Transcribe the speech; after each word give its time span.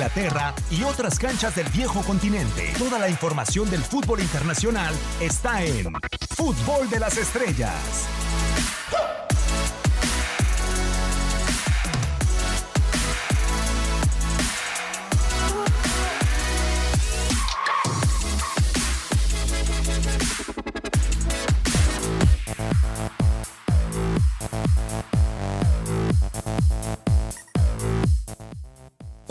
Inglaterra 0.00 0.54
y 0.70 0.82
otras 0.82 1.18
canchas 1.18 1.54
del 1.54 1.68
viejo 1.68 2.00
continente. 2.00 2.72
Toda 2.78 2.98
la 2.98 3.10
información 3.10 3.68
del 3.68 3.82
fútbol 3.82 4.20
internacional 4.20 4.94
está 5.20 5.62
en 5.62 5.92
Fútbol 6.34 6.88
de 6.88 7.00
las 7.00 7.18
Estrellas. 7.18 8.08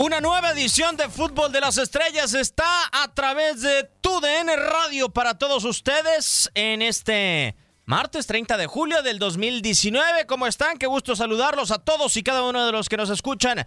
Una 0.02 0.18
nueva 0.22 0.52
edición 0.52 0.96
de 0.96 1.10
Fútbol 1.10 1.52
de 1.52 1.60
las 1.60 1.76
Estrellas 1.76 2.32
está 2.32 2.64
a 2.90 3.12
través 3.12 3.60
de 3.60 3.84
TUDN 4.00 4.48
Radio 4.56 5.10
para 5.10 5.36
todos 5.36 5.62
ustedes 5.64 6.50
en 6.54 6.80
este 6.80 7.54
martes 7.84 8.26
30 8.26 8.56
de 8.56 8.66
julio 8.66 9.02
del 9.02 9.18
2019. 9.18 10.24
¿Cómo 10.24 10.46
están? 10.46 10.78
Qué 10.78 10.86
gusto 10.86 11.14
saludarlos 11.14 11.70
a 11.70 11.80
todos 11.80 12.16
y 12.16 12.22
cada 12.22 12.44
uno 12.44 12.64
de 12.64 12.72
los 12.72 12.88
que 12.88 12.96
nos 12.96 13.10
escuchan 13.10 13.66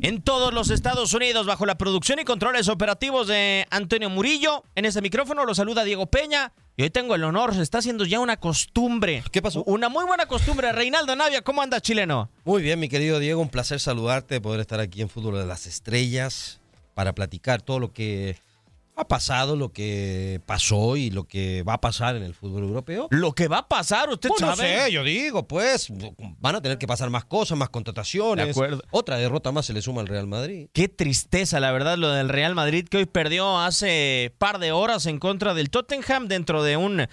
en 0.00 0.22
todos 0.22 0.54
los 0.54 0.70
Estados 0.70 1.12
Unidos 1.12 1.44
bajo 1.44 1.66
la 1.66 1.76
producción 1.76 2.20
y 2.20 2.24
controles 2.24 2.68
operativos 2.68 3.26
de 3.26 3.66
Antonio 3.70 4.10
Murillo. 4.10 4.62
En 4.76 4.84
este 4.84 5.02
micrófono 5.02 5.44
lo 5.44 5.56
saluda 5.56 5.82
Diego 5.82 6.06
Peña. 6.06 6.52
Y 6.78 6.84
hoy 6.84 6.90
tengo 6.90 7.16
el 7.16 7.24
honor, 7.24 7.56
se 7.56 7.62
está 7.62 7.78
haciendo 7.78 8.04
ya 8.04 8.20
una 8.20 8.36
costumbre. 8.36 9.24
¿Qué 9.32 9.42
pasó? 9.42 9.64
Una 9.64 9.88
muy 9.88 10.04
buena 10.04 10.26
costumbre. 10.26 10.70
Reinaldo 10.70 11.16
Navia, 11.16 11.42
¿cómo 11.42 11.60
anda 11.60 11.80
chileno? 11.80 12.30
Muy 12.44 12.62
bien, 12.62 12.78
mi 12.78 12.88
querido 12.88 13.18
Diego, 13.18 13.42
un 13.42 13.48
placer 13.48 13.80
saludarte, 13.80 14.40
poder 14.40 14.60
estar 14.60 14.78
aquí 14.78 15.02
en 15.02 15.08
Fútbol 15.08 15.38
de 15.38 15.44
las 15.46 15.66
Estrellas 15.66 16.60
para 16.94 17.16
platicar 17.16 17.62
todo 17.62 17.80
lo 17.80 17.92
que 17.92 18.38
ha 19.00 19.06
pasado, 19.08 19.56
lo 19.56 19.72
que 19.72 20.40
pasó 20.46 20.96
y 20.96 21.10
lo 21.10 21.24
que 21.24 21.62
va 21.62 21.74
a 21.74 21.80
pasar 21.80 22.16
en 22.16 22.22
el 22.22 22.34
fútbol 22.34 22.64
europeo. 22.64 23.08
Lo 23.10 23.32
que 23.32 23.48
va 23.48 23.58
a 23.58 23.68
pasar, 23.68 24.10
usted 24.10 24.28
Pues 24.28 24.40
no 24.40 24.56
sabe. 24.56 24.84
sé, 24.86 24.92
yo 24.92 25.04
digo, 25.04 25.46
pues 25.46 25.88
van 26.40 26.56
a 26.56 26.60
tener 26.60 26.78
que 26.78 26.86
pasar 26.86 27.08
más 27.10 27.24
cosas, 27.24 27.56
más 27.56 27.68
contrataciones. 27.68 28.46
De 28.46 28.50
acuerdo. 28.50 28.82
Otra 28.90 29.16
derrota 29.16 29.52
más 29.52 29.66
se 29.66 29.72
le 29.72 29.82
suma 29.82 30.00
al 30.00 30.08
Real 30.08 30.26
Madrid. 30.26 30.68
Qué 30.72 30.88
tristeza, 30.88 31.60
la 31.60 31.70
verdad, 31.72 31.96
lo 31.96 32.10
del 32.10 32.28
Real 32.28 32.54
Madrid 32.54 32.86
que 32.88 32.96
hoy 32.98 33.06
perdió 33.06 33.58
hace 33.58 34.34
par 34.38 34.58
de 34.58 34.72
horas 34.72 35.06
en 35.06 35.18
contra 35.18 35.54
del 35.54 35.70
Tottenham 35.70 36.26
dentro 36.28 36.62
de 36.62 36.76
un 36.76 37.06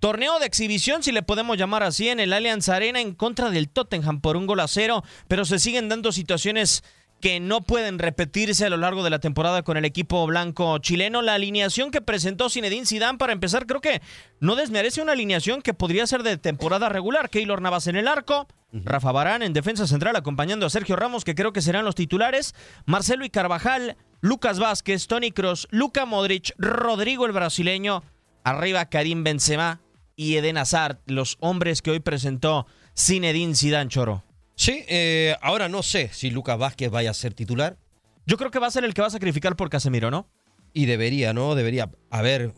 torneo 0.00 0.38
de 0.38 0.46
exhibición, 0.46 1.02
si 1.02 1.12
le 1.12 1.22
podemos 1.22 1.56
llamar 1.56 1.82
así, 1.82 2.08
en 2.08 2.20
el 2.20 2.32
Allianz 2.32 2.68
Arena 2.68 3.00
en 3.00 3.14
contra 3.14 3.50
del 3.50 3.68
Tottenham 3.68 4.20
por 4.20 4.36
un 4.36 4.46
gol 4.46 4.60
a 4.60 4.68
cero, 4.68 5.02
pero 5.26 5.44
se 5.44 5.58
siguen 5.58 5.88
dando 5.88 6.12
situaciones 6.12 6.84
que 7.20 7.40
no 7.40 7.62
pueden 7.62 7.98
repetirse 7.98 8.66
a 8.66 8.70
lo 8.70 8.76
largo 8.76 9.02
de 9.02 9.10
la 9.10 9.18
temporada 9.18 9.62
con 9.62 9.76
el 9.76 9.84
equipo 9.84 10.26
blanco 10.26 10.78
chileno. 10.78 11.22
La 11.22 11.34
alineación 11.34 11.90
que 11.90 12.00
presentó 12.00 12.48
Zinedine 12.48 12.86
Zidane 12.86 13.18
para 13.18 13.32
empezar, 13.32 13.66
creo 13.66 13.80
que 13.80 14.00
no 14.40 14.54
desmerece 14.54 15.02
una 15.02 15.12
alineación 15.12 15.62
que 15.62 15.74
podría 15.74 16.06
ser 16.06 16.22
de 16.22 16.36
temporada 16.38 16.88
regular. 16.88 17.30
Keylor 17.30 17.60
Navas 17.60 17.86
en 17.88 17.96
el 17.96 18.08
arco, 18.08 18.46
Rafa 18.72 19.12
Barán 19.12 19.42
en 19.42 19.52
defensa 19.52 19.86
central 19.86 20.14
acompañando 20.16 20.66
a 20.66 20.70
Sergio 20.70 20.96
Ramos, 20.96 21.24
que 21.24 21.34
creo 21.34 21.52
que 21.52 21.62
serán 21.62 21.84
los 21.84 21.94
titulares, 21.94 22.54
Marcelo 22.86 23.24
y 23.24 23.30
Carvajal, 23.30 23.96
Lucas 24.20 24.58
Vázquez, 24.58 25.06
Tony 25.06 25.32
Cross, 25.32 25.68
Luca 25.70 26.06
Modric, 26.06 26.52
Rodrigo 26.58 27.26
el 27.26 27.32
brasileño, 27.32 28.02
arriba 28.44 28.86
Karim 28.86 29.24
Benzema 29.24 29.80
y 30.16 30.36
Eden 30.36 30.58
Hazard, 30.58 30.98
los 31.06 31.36
hombres 31.40 31.82
que 31.82 31.90
hoy 31.90 32.00
presentó 32.00 32.66
Zinedine 32.96 33.54
Zidane 33.54 33.88
Choro. 33.88 34.24
Sí, 34.58 34.84
eh, 34.88 35.36
ahora 35.40 35.68
no 35.68 35.82
sé 35.84 36.10
si 36.12 36.30
Lucas 36.30 36.58
Vázquez 36.58 36.90
vaya 36.90 37.10
a 37.10 37.14
ser 37.14 37.32
titular. 37.32 37.78
Yo 38.26 38.36
creo 38.36 38.50
que 38.50 38.58
va 38.58 38.66
a 38.66 38.70
ser 38.72 38.84
el 38.84 38.92
que 38.92 39.00
va 39.00 39.06
a 39.06 39.10
sacrificar 39.10 39.54
por 39.56 39.70
Casemiro, 39.70 40.10
¿no? 40.10 40.28
Y 40.72 40.86
debería, 40.86 41.32
¿no? 41.32 41.54
Debería. 41.54 41.88
A 42.10 42.22
ver, 42.22 42.52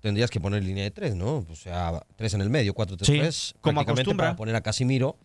tendrías 0.00 0.30
que 0.30 0.38
poner 0.38 0.62
línea 0.62 0.84
de 0.84 0.90
tres, 0.90 1.14
¿no? 1.16 1.46
O 1.50 1.56
sea, 1.56 2.02
tres 2.16 2.34
en 2.34 2.42
el 2.42 2.50
medio, 2.50 2.74
cuatro, 2.74 2.96
tres, 2.98 3.06
Sí, 3.08 3.18
tres. 3.18 3.54
como 3.62 3.80
acostumbra. 3.80 4.26
Para 4.26 4.36
poner 4.36 4.54
a 4.54 4.60
Casimiro. 4.60 5.16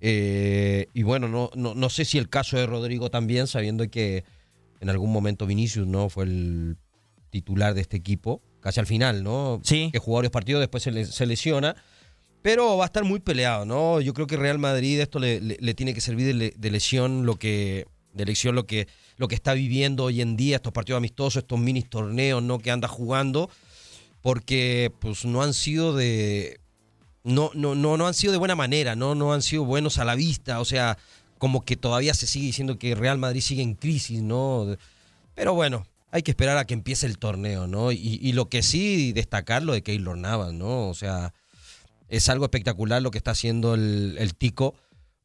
Eh, 0.00 0.88
y 0.94 1.04
bueno, 1.04 1.28
no, 1.28 1.50
no, 1.54 1.74
no 1.74 1.88
sé 1.88 2.04
si 2.04 2.18
el 2.18 2.28
caso 2.28 2.56
de 2.56 2.66
Rodrigo 2.66 3.08
también, 3.08 3.46
sabiendo 3.46 3.88
que 3.88 4.24
en 4.80 4.90
algún 4.90 5.12
momento 5.12 5.46
Vinicius, 5.46 5.86
¿no? 5.86 6.08
Fue 6.08 6.24
el 6.24 6.76
titular 7.30 7.72
de 7.74 7.82
este 7.82 7.96
equipo, 7.96 8.42
casi 8.60 8.80
al 8.80 8.86
final, 8.86 9.22
¿no? 9.22 9.60
Sí. 9.62 9.90
Que 9.92 10.00
jugó 10.00 10.16
varios 10.16 10.32
partidos, 10.32 10.60
después 10.60 10.82
se, 10.82 10.90
le- 10.90 11.04
se 11.06 11.24
lesiona. 11.24 11.76
Pero 12.42 12.76
va 12.76 12.84
a 12.84 12.86
estar 12.86 13.04
muy 13.04 13.20
peleado, 13.20 13.64
¿no? 13.64 14.00
Yo 14.00 14.14
creo 14.14 14.26
que 14.26 14.36
Real 14.36 14.58
Madrid 14.58 15.00
esto 15.00 15.18
le, 15.18 15.40
tiene 15.74 15.94
que 15.94 16.00
servir 16.00 16.26
de, 16.26 16.34
le- 16.34 16.54
de 16.56 16.70
lesión 16.70 17.24
lo 17.24 17.36
que 17.36 17.86
de 18.14 18.26
lección 18.26 18.54
lo 18.54 18.66
que 18.66 18.88
lo 19.16 19.26
que 19.26 19.34
está 19.34 19.54
viviendo 19.54 20.04
hoy 20.04 20.20
en 20.20 20.36
día 20.36 20.56
estos 20.56 20.72
partidos 20.74 20.98
amistosos, 20.98 21.42
estos 21.44 21.58
mini 21.58 21.82
torneos, 21.82 22.42
¿no? 22.42 22.58
Que 22.58 22.70
anda 22.70 22.86
jugando 22.88 23.48
porque 24.20 24.92
pues 25.00 25.24
no 25.24 25.42
han 25.42 25.54
sido 25.54 25.94
de 25.94 26.60
no 27.24 27.50
no 27.54 27.74
no 27.74 27.96
no 27.96 28.06
han 28.06 28.14
sido 28.14 28.32
de 28.32 28.38
buena 28.38 28.54
manera, 28.54 28.96
no 28.96 29.14
no 29.14 29.32
han 29.32 29.40
sido 29.42 29.64
buenos 29.64 29.98
a 29.98 30.04
la 30.04 30.14
vista, 30.14 30.60
o 30.60 30.64
sea, 30.64 30.98
como 31.38 31.64
que 31.64 31.76
todavía 31.76 32.12
se 32.14 32.26
sigue 32.26 32.46
diciendo 32.46 32.78
que 32.78 32.94
Real 32.94 33.18
Madrid 33.18 33.40
sigue 33.40 33.62
en 33.62 33.74
crisis, 33.74 34.20
¿no? 34.22 34.76
Pero 35.34 35.54
bueno, 35.54 35.86
hay 36.10 36.22
que 36.22 36.32
esperar 36.32 36.58
a 36.58 36.66
que 36.66 36.74
empiece 36.74 37.06
el 37.06 37.18
torneo, 37.18 37.66
¿no? 37.66 37.92
Y, 37.92 38.18
y 38.20 38.32
lo 38.32 38.48
que 38.48 38.62
sí 38.62 39.12
destacar 39.12 39.62
lo 39.62 39.72
de 39.72 39.82
Keylor 39.82 40.18
Navas, 40.18 40.52
¿no? 40.52 40.88
O 40.88 40.94
sea, 40.94 41.32
es 42.12 42.28
algo 42.28 42.44
espectacular 42.44 43.00
lo 43.02 43.10
que 43.10 43.18
está 43.18 43.30
haciendo 43.30 43.74
el, 43.74 44.16
el 44.18 44.34
Tico, 44.34 44.74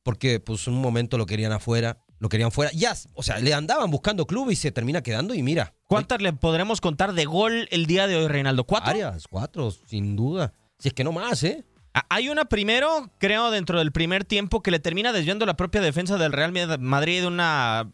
porque 0.04 0.40
pues 0.40 0.66
en 0.68 0.74
un 0.74 0.82
momento 0.82 1.18
lo 1.18 1.26
querían 1.26 1.52
afuera, 1.52 1.98
lo 2.20 2.30
querían 2.30 2.50
fuera. 2.50 2.72
Ya, 2.74 2.96
o 3.14 3.24
sea, 3.24 3.40
le 3.40 3.54
andaban 3.54 3.92
buscando 3.92 4.26
club 4.26 4.50
y 4.52 4.56
se 4.56 4.72
termina 4.72 5.04
quedando 5.04 5.34
y 5.34 5.44
mira. 5.44 5.74
¿Cuántas 5.88 6.22
le 6.22 6.32
podremos 6.32 6.80
contar 6.80 7.12
de 7.14 7.26
gol 7.26 7.68
el 7.72 7.88
día 7.88 8.08
de 8.08 8.16
hoy, 8.16 8.28
Reinaldo? 8.30 8.64
¿Cuatro? 8.64 8.88
Varias, 8.88 9.28
cuatro, 9.28 9.70
sin 9.72 10.16
duda. 10.16 10.54
Si 10.80 10.88
es 10.88 10.94
que 10.94 11.04
no 11.04 11.12
más, 11.12 11.44
¿eh? 11.44 11.66
Ah, 11.94 12.06
Hay 12.10 12.30
una 12.30 12.46
primero, 12.46 13.12
creo, 13.18 13.52
dentro 13.52 13.80
del 13.80 13.92
primer 13.92 14.24
tiempo 14.24 14.64
que 14.64 14.72
le 14.72 14.80
termina 14.80 15.12
desviando 15.12 15.46
la 15.46 15.58
propia 15.58 15.82
defensa 15.82 16.18
del 16.18 16.32
Real 16.32 16.54
Madrid 16.80 17.28
una 17.28 17.92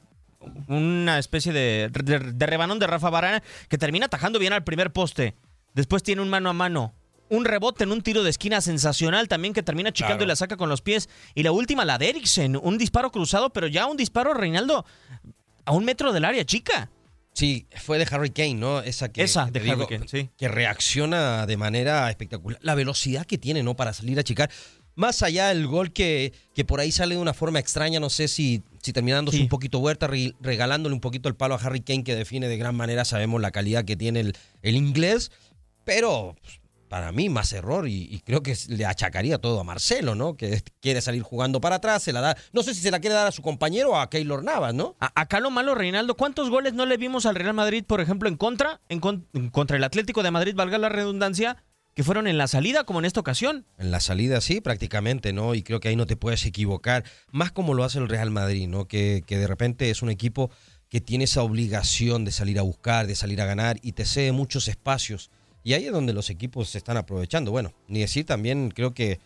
una 0.68 1.18
especie 1.20 1.52
de, 1.52 1.90
de, 1.90 2.20
de 2.20 2.46
rebanón 2.46 2.78
de 2.78 2.86
Rafa 2.86 3.10
Barana 3.10 3.42
que 3.70 3.78
termina 3.78 4.06
atajando 4.06 4.38
bien 4.38 4.54
al 4.54 4.64
primer 4.64 4.94
poste. 4.94 5.36
Después 5.74 6.04
tiene 6.04 6.22
un 6.22 6.30
mano 6.30 6.50
a 6.50 6.54
mano. 6.54 6.94
Un 7.34 7.46
rebote 7.46 7.84
en 7.84 7.92
un 7.92 8.02
tiro 8.02 8.24
de 8.24 8.30
esquina 8.30 8.62
sensacional 8.62 9.28
también 9.28 9.54
que 9.54 9.64
termina 9.64 9.92
chicando 9.92 10.18
Claro. 10.20 10.26
y 10.26 10.28
la 10.28 10.36
saca 10.36 10.58
con 10.58 10.70
los 10.70 10.82
pies. 10.82 11.10
Y 11.36 11.44
la 11.44 11.52
última, 11.52 11.84
la 11.86 11.98
de 11.98 12.10
Eriksen. 12.10 12.58
Un 12.62 12.78
disparo 12.78 13.12
cruzado, 13.12 13.52
pero 13.52 13.68
ya 13.68 13.88
un 13.88 13.98
disparo, 13.98 14.34
Reinaldo, 14.34 14.86
a 15.66 15.72
un 15.72 15.86
metro 15.86 16.14
del 16.14 16.26
área 16.26 16.46
chica. 16.46 16.90
Sí, 17.34 17.66
fue 17.84 17.98
de 17.98 18.08
Harry 18.12 18.30
Kane, 18.30 18.54
¿no? 18.54 18.82
Esa 18.82 19.10
que, 19.12 19.24
Esa, 19.24 19.44
Harry 19.44 19.88
Kane, 19.90 20.08
sí. 20.08 20.30
que 20.38 20.48
reacciona 20.48 21.48
de 21.48 21.58
manera 21.58 22.08
espectacular. 22.10 22.60
La 22.62 22.76
velocidad 22.76 23.26
que 23.26 23.38
tiene, 23.40 23.64
¿no? 23.64 23.76
Para 23.76 23.94
salir 23.94 24.20
a 24.20 24.24
chicar. 24.24 24.52
Más 24.96 25.24
allá 25.24 25.48
del 25.48 25.66
gol 25.66 25.92
que, 25.92 26.34
que 26.54 26.64
por 26.66 26.80
ahí 26.80 26.92
sale 26.92 27.16
de 27.16 27.22
una 27.22 27.34
forma 27.34 27.58
extraña, 27.58 28.00
no 28.00 28.12
sé 28.12 28.28
si, 28.28 28.62
si 28.84 28.94
termina 28.94 29.16
dándose 29.16 29.38
Sí. 29.38 29.44
un 29.44 29.50
poquito 29.50 29.80
huerta, 29.80 30.06
re- 30.06 30.36
regalándole 30.40 30.94
un 30.94 31.02
poquito 31.02 31.28
el 31.30 31.36
palo 31.36 31.56
a 31.56 31.58
Harry 31.58 31.82
Kane, 31.82 32.04
que 32.04 32.14
define 32.16 32.48
de 32.48 32.58
gran 32.58 32.76
manera, 32.76 33.04
sabemos 33.04 33.42
la 33.42 33.50
calidad 33.50 33.86
que 33.86 33.96
tiene 33.96 34.20
el, 34.20 34.38
el 34.62 34.76
inglés, 34.76 35.32
pero 35.84 36.36
pues, 36.40 36.60
para 36.94 37.12
mí 37.12 37.28
más 37.28 37.52
error 37.54 37.88
y, 37.88 38.04
y 38.04 38.20
creo 38.20 38.44
que 38.44 38.56
le 38.68 38.86
achacaría 38.86 39.40
todo 39.40 39.60
a 39.60 39.64
Marcelo, 39.64 40.14
¿no? 40.14 40.38
Que 40.38 40.62
quiere 40.80 41.02
salir 41.02 41.24
jugando 41.24 41.60
para 41.60 41.78
atrás, 41.78 42.04
se 42.04 42.14
la 42.14 42.22
da, 42.22 42.38
no 42.52 42.62
sé 42.62 42.76
si 42.76 42.82
se 42.82 42.92
la 42.92 43.00
quiere 43.00 43.16
dar 43.16 43.26
a 43.26 43.32
su 43.32 43.42
compañero 43.42 43.94
o 43.94 43.96
a 43.96 44.12
Keylor 44.12 44.44
Navas, 44.44 44.76
¿no? 44.76 44.96
A- 45.00 45.12
acá 45.20 45.40
lo 45.40 45.50
malo, 45.50 45.74
Reinaldo, 45.74 46.16
¿cuántos 46.16 46.52
goles 46.52 46.74
no 46.76 46.86
le 46.86 46.98
vimos 46.98 47.26
al 47.26 47.34
Real 47.34 47.56
Madrid, 47.56 47.84
por 47.84 48.00
ejemplo, 48.00 48.30
en 48.30 48.38
contra, 48.38 48.80
en, 48.90 49.00
con- 49.00 49.28
en 49.34 49.50
contra 49.50 49.76
el 49.76 49.84
Atlético 49.84 50.22
de 50.22 50.30
Madrid, 50.30 50.54
valga 50.56 50.78
la 50.78 50.90
redundancia, 50.90 51.58
que 51.96 52.04
fueron 52.04 52.28
en 52.28 52.38
la 52.38 52.48
salida, 52.48 52.84
como 52.84 53.00
en 53.00 53.06
esta 53.06 53.22
ocasión? 53.22 53.66
En 53.80 53.90
la 53.90 54.00
salida 54.00 54.40
sí, 54.40 54.62
prácticamente, 54.62 55.34
¿no? 55.34 55.56
Y 55.56 55.64
creo 55.64 55.80
que 55.80 55.88
ahí 55.90 55.96
no 55.96 56.06
te 56.06 56.16
puedes 56.16 56.46
equivocar, 56.46 57.06
más 57.32 57.52
como 57.52 57.74
lo 57.74 57.84
hace 57.84 57.98
el 57.98 58.08
Real 58.08 58.30
Madrid, 58.30 58.68
¿no? 58.68 58.88
Que, 58.88 59.24
que 59.26 59.40
de 59.40 59.48
repente 59.48 59.90
es 59.90 60.04
un 60.04 60.12
equipo 60.12 60.52
que 60.90 61.02
tiene 61.02 61.24
esa 61.24 61.42
obligación 61.42 62.24
de 62.24 62.32
salir 62.32 62.60
a 62.60 62.62
buscar, 62.62 63.08
de 63.08 63.16
salir 63.16 63.42
a 63.42 63.46
ganar 63.48 63.78
y 63.82 63.94
te 63.94 64.06
cede 64.06 64.32
muchos 64.32 64.68
espacios. 64.68 65.32
Y 65.64 65.74
ahí 65.74 65.86
es 65.86 65.92
donde 65.94 66.14
los 66.14 66.30
equipos 66.30 66.70
se 66.70 66.78
están 66.78 66.98
aprovechando. 66.98 67.52
Bueno, 67.52 67.74
ni 67.88 68.00
decir 68.00 68.26
también, 68.26 68.72
creo 68.72 68.94
que 68.94 69.20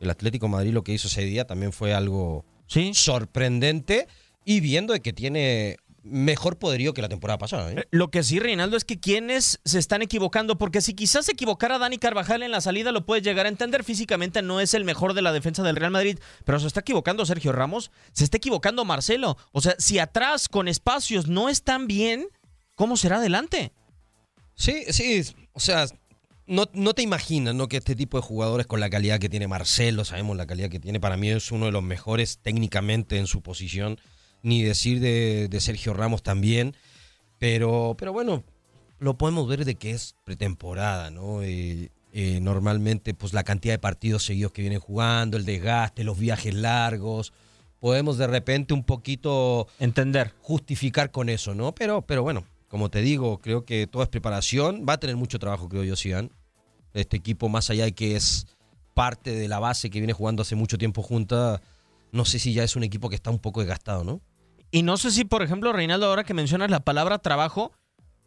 el 0.00 0.10
Atlético 0.10 0.46
de 0.46 0.52
Madrid 0.52 0.72
lo 0.72 0.82
que 0.84 0.92
hizo 0.92 1.08
ese 1.08 1.22
día 1.22 1.46
también 1.46 1.72
fue 1.72 1.94
algo 1.94 2.44
Sí. 2.66 2.92
sorprendente 2.94 4.08
y 4.44 4.60
viendo 4.60 4.92
de 4.92 5.00
que 5.00 5.12
tiene 5.12 5.76
mejor 6.02 6.58
poderío 6.58 6.92
que 6.92 7.00
la 7.00 7.08
temporada 7.08 7.38
pasada. 7.38 7.72
¿eh? 7.72 7.84
Lo 7.90 8.10
que 8.10 8.22
sí, 8.22 8.38
Reinaldo, 8.38 8.76
es 8.76 8.84
que 8.84 9.00
quienes 9.00 9.58
se 9.64 9.78
están 9.78 10.02
equivocando, 10.02 10.58
porque 10.58 10.82
si 10.82 10.92
quizás 10.92 11.24
se 11.24 11.32
equivocara 11.32 11.78
Dani 11.78 11.96
Carvajal 11.96 12.42
en 12.42 12.50
la 12.50 12.60
salida, 12.60 12.92
lo 12.92 13.06
puedes 13.06 13.24
llegar 13.24 13.46
a 13.46 13.48
entender. 13.48 13.84
Físicamente 13.84 14.42
no 14.42 14.60
es 14.60 14.74
el 14.74 14.84
mejor 14.84 15.14
de 15.14 15.22
la 15.22 15.32
defensa 15.32 15.62
del 15.62 15.76
Real 15.76 15.92
Madrid, 15.92 16.18
pero 16.44 16.60
se 16.60 16.66
está 16.66 16.80
equivocando 16.80 17.24
Sergio 17.24 17.52
Ramos, 17.52 17.90
se 18.12 18.24
está 18.24 18.36
equivocando 18.36 18.84
Marcelo. 18.84 19.38
O 19.52 19.62
sea, 19.62 19.76
si 19.78 19.98
atrás 19.98 20.48
con 20.50 20.68
espacios 20.68 21.26
no 21.26 21.48
están 21.48 21.86
bien, 21.86 22.26
¿cómo 22.74 22.98
será 22.98 23.16
adelante? 23.16 23.72
Sí, 24.54 24.84
sí, 24.90 25.22
o 25.52 25.60
sea, 25.60 25.86
no, 26.46 26.64
no 26.72 26.94
te 26.94 27.02
imaginas, 27.02 27.54
¿no? 27.54 27.68
Que 27.68 27.78
este 27.78 27.96
tipo 27.96 28.18
de 28.18 28.22
jugadores 28.22 28.66
con 28.66 28.80
la 28.80 28.90
calidad 28.90 29.18
que 29.18 29.28
tiene 29.28 29.48
Marcelo, 29.48 30.04
sabemos 30.04 30.36
la 30.36 30.46
calidad 30.46 30.68
que 30.68 30.80
tiene, 30.80 31.00
para 31.00 31.16
mí 31.16 31.30
es 31.30 31.50
uno 31.52 31.66
de 31.66 31.72
los 31.72 31.82
mejores 31.82 32.38
técnicamente 32.38 33.18
en 33.18 33.26
su 33.26 33.42
posición 33.42 33.98
ni 34.42 34.62
decir 34.62 35.00
de, 35.00 35.48
de 35.48 35.60
Sergio 35.60 35.94
Ramos 35.94 36.22
también. 36.22 36.76
Pero, 37.38 37.96
pero 37.98 38.12
bueno, 38.12 38.44
lo 38.98 39.18
podemos 39.18 39.48
ver 39.48 39.64
de 39.64 39.74
que 39.74 39.90
es 39.90 40.14
pretemporada, 40.24 41.10
¿no? 41.10 41.42
Eh, 41.42 41.90
eh, 42.12 42.38
normalmente, 42.40 43.12
pues 43.12 43.32
la 43.32 43.42
cantidad 43.42 43.74
de 43.74 43.78
partidos 43.78 44.24
seguidos 44.24 44.52
que 44.52 44.62
vienen 44.62 44.78
jugando, 44.78 45.36
el 45.36 45.44
desgaste, 45.44 46.04
los 46.04 46.18
viajes 46.18 46.54
largos, 46.54 47.32
podemos 47.80 48.18
de 48.18 48.26
repente 48.28 48.72
un 48.72 48.84
poquito 48.84 49.66
entender, 49.78 50.32
justificar 50.40 51.10
con 51.10 51.28
eso, 51.28 51.54
¿no? 51.54 51.74
Pero, 51.74 52.02
pero 52.02 52.22
bueno, 52.22 52.44
como 52.74 52.90
te 52.90 53.02
digo, 53.02 53.38
creo 53.38 53.64
que 53.64 53.86
todo 53.86 54.02
es 54.02 54.08
preparación, 54.08 54.84
va 54.84 54.94
a 54.94 54.98
tener 54.98 55.14
mucho 55.14 55.38
trabajo, 55.38 55.68
creo 55.68 55.84
yo, 55.84 55.94
Sigan. 55.94 56.32
Este 56.92 57.16
equipo, 57.16 57.48
más 57.48 57.70
allá 57.70 57.84
de 57.84 57.92
que 57.92 58.16
es 58.16 58.48
parte 58.94 59.30
de 59.30 59.46
la 59.46 59.60
base 59.60 59.90
que 59.90 60.00
viene 60.00 60.12
jugando 60.12 60.42
hace 60.42 60.56
mucho 60.56 60.76
tiempo 60.76 61.00
junta, 61.00 61.62
no 62.10 62.24
sé 62.24 62.40
si 62.40 62.52
ya 62.52 62.64
es 62.64 62.74
un 62.74 62.82
equipo 62.82 63.08
que 63.08 63.14
está 63.14 63.30
un 63.30 63.38
poco 63.38 63.60
desgastado, 63.60 64.02
¿no? 64.02 64.20
Y 64.72 64.82
no 64.82 64.96
sé 64.96 65.12
si, 65.12 65.24
por 65.24 65.44
ejemplo, 65.44 65.72
Reinaldo, 65.72 66.06
ahora 66.06 66.24
que 66.24 66.34
mencionas 66.34 66.68
la 66.68 66.80
palabra 66.80 67.20
trabajo, 67.20 67.70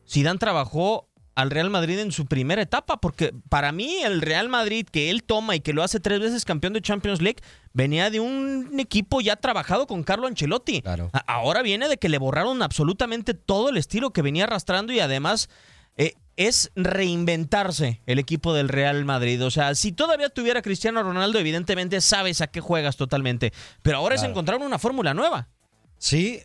Zidane 0.10 0.40
trabajó 0.40 1.10
al 1.36 1.52
Real 1.52 1.70
Madrid 1.70 2.00
en 2.00 2.14
su 2.14 2.26
primera 2.26 2.62
etapa, 2.62 3.02
porque 3.02 3.34
para 3.50 3.74
mí 3.74 3.98
el 4.02 4.22
Real 4.22 4.48
Madrid 4.48 4.88
que 4.90 5.10
él 5.10 5.26
toma 5.26 5.58
y 5.58 5.60
que 5.60 5.74
lo 5.74 5.84
hace 5.84 6.00
tres 6.00 6.22
veces 6.22 6.46
campeón 6.46 6.72
de 6.72 6.82
Champions 6.82 7.22
League, 7.22 7.44
venía 7.78 8.10
de 8.10 8.20
un 8.20 8.80
equipo 8.80 9.22
ya 9.22 9.36
trabajado 9.36 9.86
con 9.86 10.02
Carlo 10.02 10.26
Ancelotti. 10.26 10.84
Ahora 11.28 11.62
viene 11.62 11.88
de 11.88 11.98
que 11.98 12.10
le 12.10 12.18
borraron 12.18 12.64
absolutamente 12.64 13.36
todo 13.36 13.70
el 13.70 13.78
estilo 13.78 14.10
que 14.10 14.24
venía 14.24 14.46
arrastrando 14.46 14.94
y 14.94 15.00
además 15.00 15.48
eh, 15.96 16.16
es 16.38 16.72
reinventarse 16.76 18.02
el 18.08 18.18
equipo 18.18 18.56
del 18.56 18.68
Real 18.68 19.06
Madrid. 19.06 19.46
O 19.46 19.52
sea, 19.52 19.76
si 19.76 19.92
todavía 19.92 20.30
tuviera 20.30 20.64
Cristiano 20.64 21.04
Ronaldo, 21.04 21.38
evidentemente 21.38 22.02
sabes 22.02 22.42
a 22.42 22.48
qué 22.48 22.62
juegas 22.62 22.98
totalmente, 22.98 23.54
pero 23.84 23.98
ahora 23.98 24.16
es 24.16 24.24
encontrar 24.24 24.60
una 24.60 24.80
fórmula 24.80 25.14
nueva. 25.14 25.48
Sí, 26.00 26.42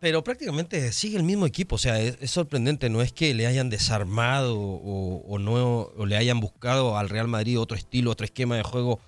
pero 0.00 0.24
prácticamente 0.24 0.90
sigue 0.90 1.16
el 1.16 1.22
mismo 1.22 1.46
equipo, 1.46 1.76
o 1.76 1.78
sea, 1.78 2.00
es, 2.00 2.18
sorprendente, 2.28 2.90
no 2.90 3.00
es 3.00 3.12
que 3.12 3.32
le 3.32 3.46
hayan 3.46 3.70
desarmado 3.70 4.58
o, 4.58 5.38
no 5.38 5.92
o 5.96 6.04
le 6.04 6.16
hayan 6.16 6.40
buscado 6.40 6.98
al 6.98 7.08
Real 7.08 7.28
Madrid 7.28 7.60
otro 7.60 7.76
estilo, 7.76 8.10
otro 8.10 8.24
esquema 8.24 8.56
de 8.56 8.64
juego. 8.64 8.98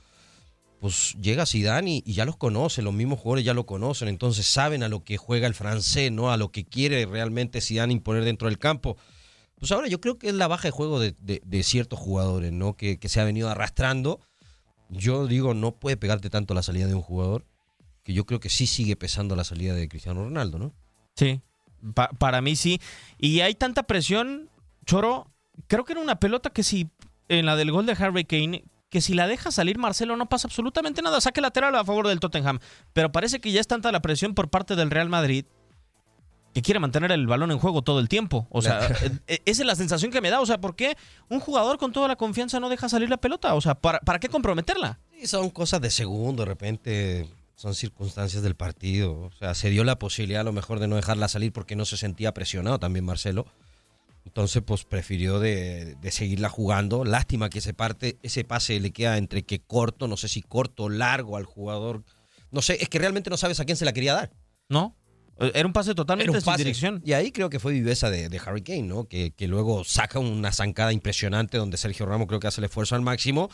Pues 0.80 1.14
llega 1.20 1.46
Zidane 1.46 2.02
y, 2.04 2.12
ya 2.12 2.24
los 2.24 2.36
conoce, 2.36 2.82
los 2.82 2.92
mismos 2.92 3.18
jugadores 3.18 3.44
ya 3.44 3.54
lo 3.54 3.64
conocen, 3.64 4.08
entonces 4.08 4.46
saben 4.46 4.82
a 4.82 4.88
lo 4.88 5.04
que 5.04 5.16
juega 5.16 5.46
el 5.46 5.54
francés, 5.54 6.12
no 6.12 6.30
a 6.30 6.36
lo 6.36 6.52
que 6.52 6.64
quiere 6.64 7.06
realmente 7.06 7.60
Zidane 7.60 7.92
imponer 7.92 8.24
dentro 8.24 8.48
del 8.48 8.58
campo. 8.58 8.96
Pues 9.58 9.72
ahora 9.72 9.88
yo 9.88 10.00
creo 10.00 10.18
que 10.18 10.28
es 10.28 10.34
la 10.34 10.48
baja 10.48 10.68
de 10.68 10.72
juego 10.72 11.00
de, 11.00 11.62
ciertos 11.62 11.98
jugadores, 11.98 12.52
¿no? 12.52 12.76
Que, 12.76 12.98
se 13.02 13.20
ha 13.20 13.24
venido 13.24 13.48
arrastrando. 13.48 14.20
Yo 14.90 15.26
digo, 15.26 15.54
no 15.54 15.72
puede 15.72 15.96
pegarte 15.96 16.28
tanto 16.28 16.52
la 16.52 16.62
salida 16.62 16.86
de 16.86 16.94
un 16.94 17.02
jugador, 17.02 17.46
que 18.02 18.12
yo 18.12 18.26
creo 18.26 18.38
que 18.38 18.50
sí 18.50 18.66
sigue 18.66 18.96
pesando 18.96 19.34
la 19.34 19.44
salida 19.44 19.74
de 19.74 19.88
Cristiano 19.88 20.24
Ronaldo, 20.24 20.58
¿no? 20.58 20.74
Sí, 21.16 21.40
para 22.18 22.42
mí 22.42 22.54
sí. 22.54 22.80
Y 23.18 23.40
hay 23.40 23.54
tanta 23.54 23.84
presión, 23.84 24.50
Choro. 24.84 25.30
Creo 25.68 25.86
que 25.86 25.94
era 25.94 26.02
una 26.02 26.20
pelota 26.20 26.50
que 26.50 26.62
si, 26.62 26.90
en 27.28 27.46
la 27.46 27.56
del 27.56 27.72
gol 27.72 27.86
de 27.86 27.92
Harry 27.92 28.26
Kane, 28.26 28.62
que 28.88 29.00
si 29.00 29.14
la 29.14 29.26
deja 29.26 29.50
salir 29.50 29.78
Marcelo 29.78 30.16
no 30.16 30.28
pasa 30.28 30.48
absolutamente 30.48 31.02
nada. 31.02 31.20
Saque 31.20 31.40
lateral 31.40 31.74
a 31.74 31.84
favor 31.84 32.08
del 32.08 32.20
Tottenham. 32.20 32.60
Pero 32.92 33.12
parece 33.12 33.40
que 33.40 33.52
ya 33.52 33.60
es 33.60 33.66
tanta 33.66 33.92
la 33.92 34.00
presión 34.00 34.34
por 34.34 34.48
parte 34.48 34.76
del 34.76 34.90
Real 34.90 35.08
Madrid 35.08 35.44
que 36.54 36.62
quiere 36.62 36.80
mantener 36.80 37.12
el 37.12 37.26
balón 37.26 37.50
en 37.50 37.58
juego 37.58 37.82
todo 37.82 38.00
el 38.00 38.08
tiempo. 38.08 38.46
O 38.48 38.62
sea, 38.62 38.86
e, 38.86 39.10
e, 39.34 39.42
esa 39.44 39.62
es 39.62 39.66
la 39.66 39.74
sensación 39.74 40.10
que 40.10 40.22
me 40.22 40.30
da. 40.30 40.40
O 40.40 40.46
sea, 40.46 40.58
¿por 40.58 40.74
qué 40.74 40.96
un 41.28 41.38
jugador 41.38 41.76
con 41.76 41.92
toda 41.92 42.08
la 42.08 42.16
confianza 42.16 42.60
no 42.60 42.70
deja 42.70 42.88
salir 42.88 43.10
la 43.10 43.18
pelota? 43.18 43.54
O 43.54 43.60
sea, 43.60 43.74
¿para, 43.74 44.00
para 44.00 44.18
qué 44.18 44.28
comprometerla? 44.30 44.98
Sí, 45.12 45.26
son 45.26 45.50
cosas 45.50 45.82
de 45.82 45.90
segundo, 45.90 46.44
de 46.44 46.48
repente 46.48 47.28
son 47.56 47.74
circunstancias 47.74 48.42
del 48.42 48.54
partido. 48.54 49.18
O 49.24 49.32
sea, 49.32 49.54
se 49.54 49.68
dio 49.68 49.84
la 49.84 49.98
posibilidad 49.98 50.40
a 50.42 50.44
lo 50.44 50.52
mejor 50.52 50.78
de 50.78 50.88
no 50.88 50.96
dejarla 50.96 51.28
salir 51.28 51.52
porque 51.52 51.76
no 51.76 51.84
se 51.84 51.98
sentía 51.98 52.32
presionado 52.32 52.78
también 52.78 53.04
Marcelo. 53.04 53.46
Entonces, 54.26 54.62
pues 54.66 54.84
prefirió 54.84 55.40
de, 55.40 55.96
seguirla 56.10 56.50
jugando. 56.50 57.04
Lástima 57.04 57.48
que 57.48 57.60
ese, 57.60 57.72
parte, 57.72 58.18
ese 58.22 58.44
pase 58.44 58.78
le 58.80 58.90
queda 58.90 59.16
entre 59.16 59.44
que 59.44 59.60
corto, 59.60 60.08
no 60.08 60.16
sé 60.16 60.28
si 60.28 60.42
corto 60.42 60.84
o 60.84 60.88
largo 60.90 61.36
al 61.36 61.44
jugador. 61.44 62.04
No 62.50 62.60
sé, 62.60 62.76
es 62.80 62.88
que 62.88 62.98
realmente 62.98 63.30
no 63.30 63.36
sabes 63.36 63.60
a 63.60 63.64
quién 63.64 63.76
se 63.76 63.84
la 63.84 63.92
quería 63.92 64.14
dar. 64.14 64.32
No, 64.68 64.96
era 65.38 65.66
un 65.66 65.72
pase 65.72 65.94
totalmente 65.94 66.40
sin 66.40 66.56
dirección. 66.56 67.02
Y 67.04 67.12
ahí 67.12 67.30
creo 67.30 67.50
que 67.50 67.60
fue 67.60 67.72
viveza 67.72 68.10
de, 68.10 68.28
de 68.28 68.40
Harry 68.44 68.62
Kane, 68.62 68.82
¿no? 68.82 69.04
Que, 69.04 69.32
que, 69.32 69.46
luego 69.46 69.84
saca 69.84 70.18
una 70.18 70.52
zancada 70.52 70.92
impresionante 70.92 71.58
donde 71.58 71.76
Sergio 71.76 72.06
Ramos 72.06 72.26
creo 72.26 72.40
que 72.40 72.46
hace 72.46 72.60
el 72.60 72.66
esfuerzo 72.66 72.94
al 72.94 73.02
máximo. 73.02 73.50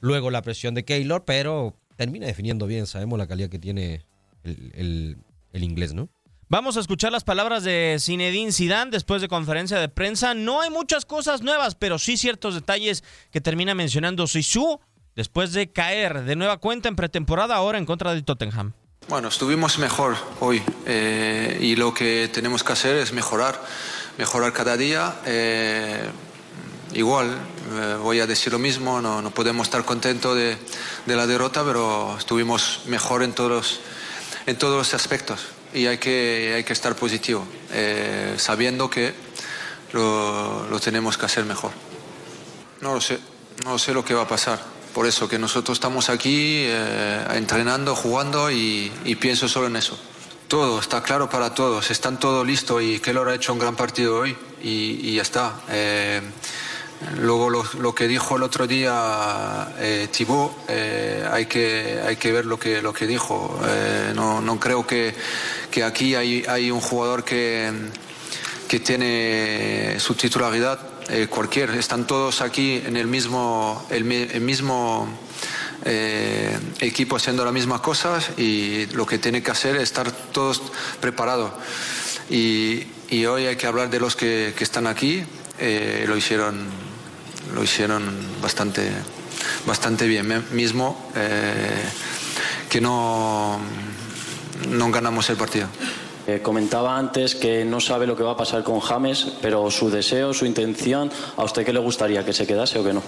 Luego 0.00 0.30
la 0.30 0.42
presión 0.42 0.74
de 0.74 0.84
Keylor, 0.84 1.24
pero 1.24 1.76
termina 1.96 2.26
definiendo 2.26 2.66
bien. 2.66 2.86
Sabemos 2.86 3.18
la 3.18 3.26
calidad 3.26 3.48
que 3.48 3.58
tiene 3.58 4.04
el, 4.44 5.16
inglés, 5.52 5.92
¿no? 5.92 6.08
Vamos 6.50 6.76
a 6.76 6.80
escuchar 6.80 7.10
las 7.10 7.24
palabras 7.24 7.64
de 7.64 7.96
Zinedine 7.98 8.52
Zidane 8.52 8.90
después 8.90 9.22
de 9.22 9.28
conferencia 9.28 9.78
de 9.78 9.88
prensa. 9.88 10.34
No 10.34 10.60
hay 10.60 10.68
muchas 10.68 11.06
cosas 11.06 11.40
nuevas, 11.40 11.74
pero 11.74 11.98
sí 11.98 12.18
ciertos 12.18 12.54
detalles 12.54 13.02
que 13.30 13.40
termina 13.40 13.74
mencionando 13.74 14.26
Sisu 14.26 14.78
después 15.16 15.52
de 15.52 15.72
caer 15.72 16.24
de 16.24 16.36
nueva 16.36 16.58
cuenta 16.58 16.88
en 16.88 16.96
pretemporada 16.96 17.56
ahora 17.56 17.78
en 17.78 17.86
contra 17.86 18.12
del 18.12 18.24
Tottenham. 18.24 18.74
Bueno, 19.08 19.28
estuvimos 19.28 19.78
mejor 19.78 20.16
hoy 20.40 20.62
eh, 20.86 21.58
y 21.62 21.76
lo 21.76 21.94
que 21.94 22.28
tenemos 22.32 22.62
que 22.62 22.74
hacer 22.74 22.96
es 22.96 23.14
mejorar, 23.14 23.58
mejorar 24.18 24.52
cada 24.52 24.76
día. 24.76 25.16
Eh, 25.24 26.10
igual, 26.92 27.38
eh, 27.72 27.96
voy 28.02 28.20
a 28.20 28.26
decir 28.26 28.52
lo 28.52 28.58
mismo, 28.58 29.00
no, 29.00 29.22
no 29.22 29.30
podemos 29.30 29.66
estar 29.66 29.82
contentos 29.86 30.36
de, 30.36 30.58
de, 31.06 31.16
la 31.16 31.26
derrota, 31.26 31.64
pero 31.64 32.16
estuvimos 32.18 32.82
mejor 32.86 33.22
en 33.22 33.32
todos, 33.32 33.80
en 34.46 34.58
todos 34.58 34.76
los 34.76 34.92
aspectos 34.92 35.53
y 35.74 35.86
hay 35.86 35.98
que, 35.98 36.54
hay 36.56 36.64
que 36.64 36.72
estar 36.72 36.94
positivo, 36.94 37.44
eh, 37.72 38.34
sabiendo 38.38 38.88
que 38.88 39.12
lo, 39.92 40.68
lo, 40.68 40.80
tenemos 40.80 41.18
que 41.18 41.26
hacer 41.26 41.44
mejor. 41.44 41.72
No 42.80 42.94
lo 42.94 43.00
sé, 43.00 43.18
no 43.64 43.78
sé 43.78 43.92
lo 43.92 44.04
que 44.04 44.14
va 44.14 44.22
a 44.22 44.28
pasar. 44.28 44.60
Por 44.94 45.06
eso 45.06 45.28
que 45.28 45.38
nosotros 45.38 45.76
estamos 45.76 46.08
aquí 46.08 46.62
eh, 46.66 47.24
entrenando, 47.32 47.96
jugando 47.96 48.50
y, 48.50 48.92
y, 49.04 49.16
pienso 49.16 49.48
solo 49.48 49.66
en 49.66 49.76
eso. 49.76 49.98
Todo, 50.46 50.78
está 50.78 51.02
claro 51.02 51.28
para 51.28 51.52
todos, 51.54 51.90
están 51.90 52.20
todos 52.20 52.46
listos 52.46 52.80
y 52.82 53.00
Keylor 53.00 53.28
ha 53.28 53.34
hecho 53.34 53.52
un 53.52 53.58
gran 53.58 53.74
partido 53.74 54.20
hoy 54.20 54.36
y, 54.62 55.00
y 55.02 55.16
ya 55.16 55.22
está. 55.22 55.54
Luego 57.18 57.50
lo, 57.50 57.94
que 57.94 58.08
dijo 58.08 58.36
el 58.36 58.42
otro 58.42 58.66
día 58.66 59.68
eh, 59.78 60.08
Thibaut, 60.10 60.52
eh, 60.68 61.26
hay, 61.30 61.46
que, 61.46 62.00
hay 62.04 62.16
que 62.16 62.32
ver 62.32 62.46
lo 62.46 62.58
que, 62.58 62.80
lo 62.80 62.92
que 62.92 63.06
dijo. 63.06 63.60
Eh, 63.66 64.12
no, 64.14 64.40
no, 64.40 64.58
creo 64.58 64.86
que, 64.86 65.14
que 65.74 65.82
aquí 65.82 66.14
hay, 66.14 66.44
hay, 66.46 66.70
un 66.70 66.80
jugador 66.80 67.24
que, 67.24 67.68
que 68.68 68.78
tiene 68.78 69.96
su 69.98 70.14
titularidad. 70.14 70.78
Eh, 71.08 71.26
cualquier, 71.28 71.70
están 71.70 72.06
todos 72.06 72.42
aquí 72.42 72.80
en 72.86 72.96
el 72.96 73.08
mismo, 73.08 73.84
el, 73.90 74.04
mismo 74.04 75.08
equipo 76.78 77.16
haciendo 77.16 77.44
las 77.44 77.52
mismas 77.52 77.80
cosas 77.80 78.30
y 78.38 78.86
lo 78.92 79.04
que 79.04 79.18
tiene 79.18 79.42
que 79.42 79.50
hacer 79.50 79.74
es 79.74 79.82
estar 79.82 80.12
todos 80.12 80.62
preparados. 81.00 81.50
Y, 82.30 82.84
y 83.10 83.26
hoy 83.26 83.46
hay 83.46 83.56
que 83.56 83.66
hablar 83.66 83.90
de 83.90 83.98
los 83.98 84.14
que, 84.14 84.54
que 84.56 84.62
están 84.62 84.86
aquí. 84.86 85.24
lo 86.06 86.16
hicieron 86.16 86.68
lo 87.52 87.64
hicieron 87.64 88.04
bastante, 88.40 88.88
bastante 89.66 90.06
bien. 90.06 90.44
Mismo 90.52 91.10
eh, 91.16 91.82
que 92.70 92.80
no, 92.80 93.58
no 94.68 94.90
ganamos 94.90 95.28
el 95.30 95.36
partido. 95.36 95.66
Eh, 96.26 96.40
comentaba 96.42 96.96
antes 96.96 97.34
que 97.34 97.64
no 97.64 97.80
sabe 97.80 98.06
lo 98.06 98.16
que 98.16 98.22
va 98.22 98.32
a 98.32 98.36
pasar 98.36 98.64
con 98.64 98.80
James, 98.80 99.26
pero 99.42 99.70
su 99.70 99.90
deseo, 99.90 100.32
su 100.32 100.46
intención, 100.46 101.10
¿a 101.36 101.44
usted 101.44 101.64
qué 101.64 101.72
le 101.72 101.80
gustaría? 101.80 102.24
¿Que 102.24 102.32
se 102.32 102.46
quedase 102.46 102.78
o 102.78 102.84
que 102.84 102.94
no? 102.94 103.02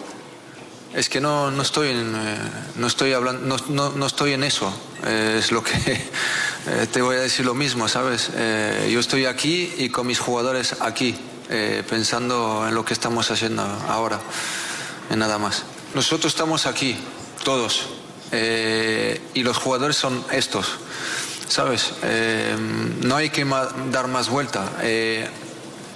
Es 0.95 1.09
que 1.09 1.21
no, 1.21 1.51
no 1.51 1.63
estoy 1.63 1.89
en, 1.91 2.15
eh, 2.15 2.37
no 2.77 2.87
estoy 2.87 3.13
hablando, 3.13 3.57
no, 3.69 3.91
no, 3.91 4.07
estoy 4.07 4.33
en 4.33 4.45
eso. 4.45 4.73
es 5.07 5.53
lo 5.53 5.63
que 5.63 5.73
te 6.93 7.03
voy 7.03 7.17
a 7.17 7.21
decir 7.21 7.45
lo 7.45 7.55
mismo, 7.55 7.89
¿sabes? 7.89 8.31
yo 8.91 9.01
estoy 9.01 9.27
aquí 9.27 9.73
y 9.79 9.89
con 9.89 10.07
mis 10.07 10.19
jugadores 10.19 10.77
aquí. 10.81 11.15
Eh, 11.49 11.85
pensando 11.89 12.67
en 12.67 12.75
lo 12.75 12.85
que 12.85 12.93
estamos 12.93 13.31
haciendo 13.31 13.63
ahora, 13.63 14.19
nada 15.15 15.39
más. 15.39 15.63
Nosotros 15.95 16.33
estamos 16.33 16.67
aquí, 16.67 16.97
todos, 17.45 17.87
eh, 18.33 19.21
y 19.33 19.45
los 19.45 19.57
jugadores 19.57 19.97
son 19.97 20.25
estos, 20.33 20.67
¿sabes? 21.49 21.93
Eh, 22.03 22.57
no 23.03 23.17
hay 23.17 23.31
que 23.31 23.45
dar 23.91 24.09
más 24.09 24.29
vuelta. 24.29 24.65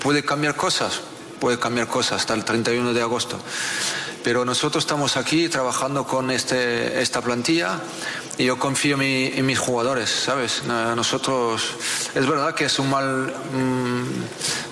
puede 0.03 0.25
cambiar 0.25 0.57
cosas, 0.57 1.01
puede 1.41 1.59
cambiar 1.59 1.89
cosas 1.89 2.21
hasta 2.21 2.35
el 2.35 2.45
31 2.45 2.93
de 2.93 3.03
agosto. 3.03 3.39
Pero 4.23 4.45
nosotros 4.45 4.85
estamos 4.85 5.17
aquí 5.17 5.49
trabajando 5.49 6.07
con 6.07 6.31
este, 6.31 7.01
esta 7.01 7.23
plantilla 7.23 7.81
y 8.37 8.45
yo 8.45 8.59
confío 8.59 9.01
en, 9.01 9.45
mis 9.45 9.59
jugadores, 9.59 10.09
¿sabes? 10.09 10.63
Nosotros, 10.65 11.75
es 12.15 12.27
verdad 12.27 12.55
que 12.55 12.67
es 12.67 12.79
un 12.79 12.89
mal 12.89 13.35
mm, 13.53 14.05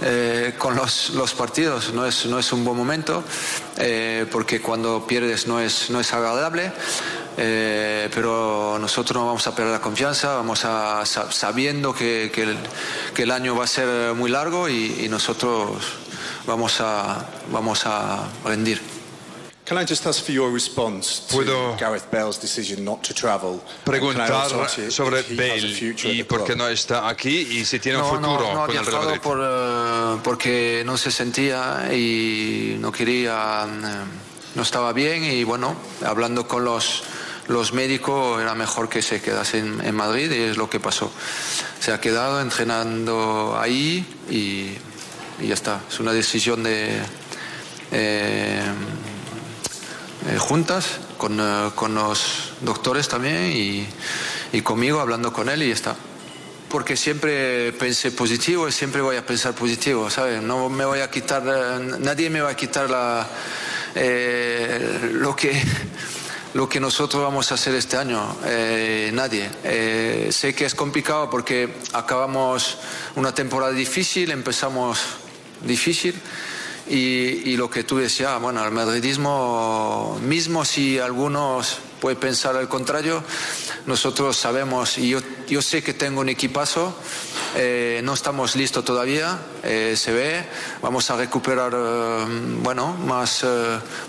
eh, 0.03 0.55
con 0.59 0.75
los, 0.75 1.11
los, 1.11 1.35
partidos, 1.35 1.93
no 1.93 2.07
es, 2.07 2.25
no 2.27 2.39
es 2.39 2.53
un 2.53 2.65
buen 2.65 2.77
momento, 2.77 3.23
eh, 3.77 4.27
porque 4.31 4.61
cuando 4.61 5.07
pierdes 5.07 5.47
no 5.47 5.61
es, 5.61 5.91
no 5.91 6.01
es 6.01 6.13
agradable, 6.15 6.73
Eh, 7.41 8.11
pero 8.13 8.79
nosotros 8.81 9.17
no 9.17 9.27
vamos 9.27 9.47
a 9.47 9.55
perder 9.55 9.73
la 9.73 9.81
confianza, 9.81 10.35
vamos 10.35 10.65
a 10.65 11.05
sabiendo 11.07 11.95
que, 11.95 12.33
que, 12.35 12.43
el, 12.43 12.57
que, 13.15 13.23
el, 13.23 13.31
año 13.31 13.55
va 13.55 13.63
a 13.63 13.69
ser 13.69 14.15
muy 14.15 14.29
largo 14.29 14.69
y, 14.69 15.05
y 15.05 15.09
nosotros 15.09 15.79
vamos 16.47 16.81
a, 16.81 17.25
vamos 17.53 17.87
a 17.87 18.29
rendir. 18.45 18.81
Can 19.69 19.77
I 19.77 19.85
just 19.85 20.07
ask 20.07 20.25
for 20.25 20.33
your 20.33 20.51
response 20.51 21.27
to 21.29 21.37
Puedo 21.37 21.77
Gareth 21.79 22.11
Bale's 22.11 22.39
decision 22.39 22.87
not 22.87 23.05
to 23.05 23.13
travel? 23.13 23.61
preguntar 23.85 24.49
sobre 24.91 25.23
Bale 25.37 25.95
y 26.05 26.25
por 26.25 26.45
qué 26.45 26.57
no 26.57 26.67
está 26.69 27.07
aquí 27.07 27.47
y 27.51 27.67
si 27.67 27.79
tiene 27.79 27.99
un 27.99 28.05
no, 28.05 28.11
futuro 28.15 28.55
no, 28.55 28.61
no 28.61 28.67
con 28.67 28.77
el 28.77 28.87
Real 28.87 29.05
Madrid. 29.05 29.21
Por, 29.21 29.39
uh, 29.39 30.23
porque 30.25 30.83
no 30.87 30.97
se 30.97 31.11
sentía 31.11 31.95
y 31.95 32.77
no 32.81 32.91
quería, 32.91 33.67
uh, 33.67 34.57
no 34.57 34.63
estaba 34.63 34.95
bien 34.95 35.23
y 35.23 35.45
bueno, 35.45 35.77
hablando 36.03 36.49
con 36.49 36.65
los 36.65 37.03
los 37.49 37.73
médicos 37.73 38.41
era 38.41 38.55
mejor 38.55 38.89
que 38.89 39.01
se 39.01 39.21
quedase 39.23 39.59
en, 39.59 39.95
Madrid 39.95 40.31
y 40.31 40.43
es 40.43 40.57
lo 40.57 40.69
que 40.69 40.81
pasó. 40.81 41.11
Se 41.81 41.93
ha 41.93 42.01
quedado 42.01 42.41
entrenando 42.41 43.59
ahí 43.59 44.07
y, 44.31 44.75
ya 45.45 45.55
está. 45.55 45.81
Es 45.91 45.99
una 45.99 46.13
decisión 46.13 46.63
de 46.63 46.99
eh, 47.91 48.63
eh, 50.31 50.39
juntas 50.39 51.01
con, 51.17 51.41
eh, 51.41 51.71
con, 51.75 51.95
los 51.95 52.53
doctores 52.61 53.09
también 53.09 53.51
y, 53.51 53.87
y, 54.53 54.61
conmigo 54.61 55.01
hablando 55.01 55.33
con 55.33 55.49
él 55.49 55.63
y 55.63 55.69
ya 55.69 55.75
está. 55.75 55.97
Porque 56.69 56.99
siempre 56.99 57.73
pensé 57.73 58.11
positivo 58.11 58.69
y 58.69 58.73
siempre 58.73 59.01
voy 59.01 59.17
a 59.17 59.25
pensar 59.25 59.55
positivo, 59.55 60.11
¿sabes? 60.11 60.43
No 60.43 60.69
me 60.69 60.85
voy 60.85 61.01
a 61.01 61.11
quitar, 61.11 61.43
nadie 61.43 62.29
me 62.29 62.43
va 62.43 62.51
a 62.51 62.57
quitar 62.57 62.91
la, 62.91 63.27
lo 65.15 65.35
que 65.35 65.63
lo 66.55 66.69
que 66.69 66.81
nosotros 66.81 67.23
vamos 67.23 67.51
a 67.51 67.55
hacer 67.55 67.75
este 67.75 67.97
año. 67.97 68.37
Eh, 68.45 69.11
nadie. 69.13 69.51
Eh, 69.65 70.29
sé 70.31 70.55
que 70.55 70.65
es 70.65 70.75
complicado 70.75 71.29
porque 71.31 71.75
acabamos 71.93 72.79
una 73.17 73.35
temporada 73.35 73.73
difícil, 73.73 74.31
empezamos 74.31 75.01
difícil. 75.63 76.15
Y, 76.89 77.51
y 77.51 77.57
lo 77.57 77.69
que 77.69 77.85
tú 77.85 77.99
decías, 77.99 78.41
bueno, 78.41 78.65
el 78.65 78.71
madridismo, 78.71 80.19
mismo 80.23 80.65
si 80.65 80.99
algunos 80.99 81.79
pueden 82.01 82.19
pensar 82.19 82.57
al 82.57 82.69
contrario, 82.69 83.23
nosotros 83.87 84.37
sabemos, 84.37 84.99
y 84.99 85.11
yo, 85.11 85.21
yo 85.49 85.63
sé 85.63 85.83
que 85.83 85.95
tengo 85.95 86.21
un 86.21 86.29
equipazo, 86.29 86.95
eh, 87.57 88.01
no 88.05 88.15
estamos 88.15 88.57
listos 88.57 88.85
todavía, 88.85 89.39
eh, 89.63 89.95
se 89.97 90.13
ve, 90.13 90.45
vamos 90.83 91.11
a 91.11 91.17
recuperar, 91.17 91.73
eh, 91.75 92.25
bueno, 92.63 92.95
más, 92.95 93.45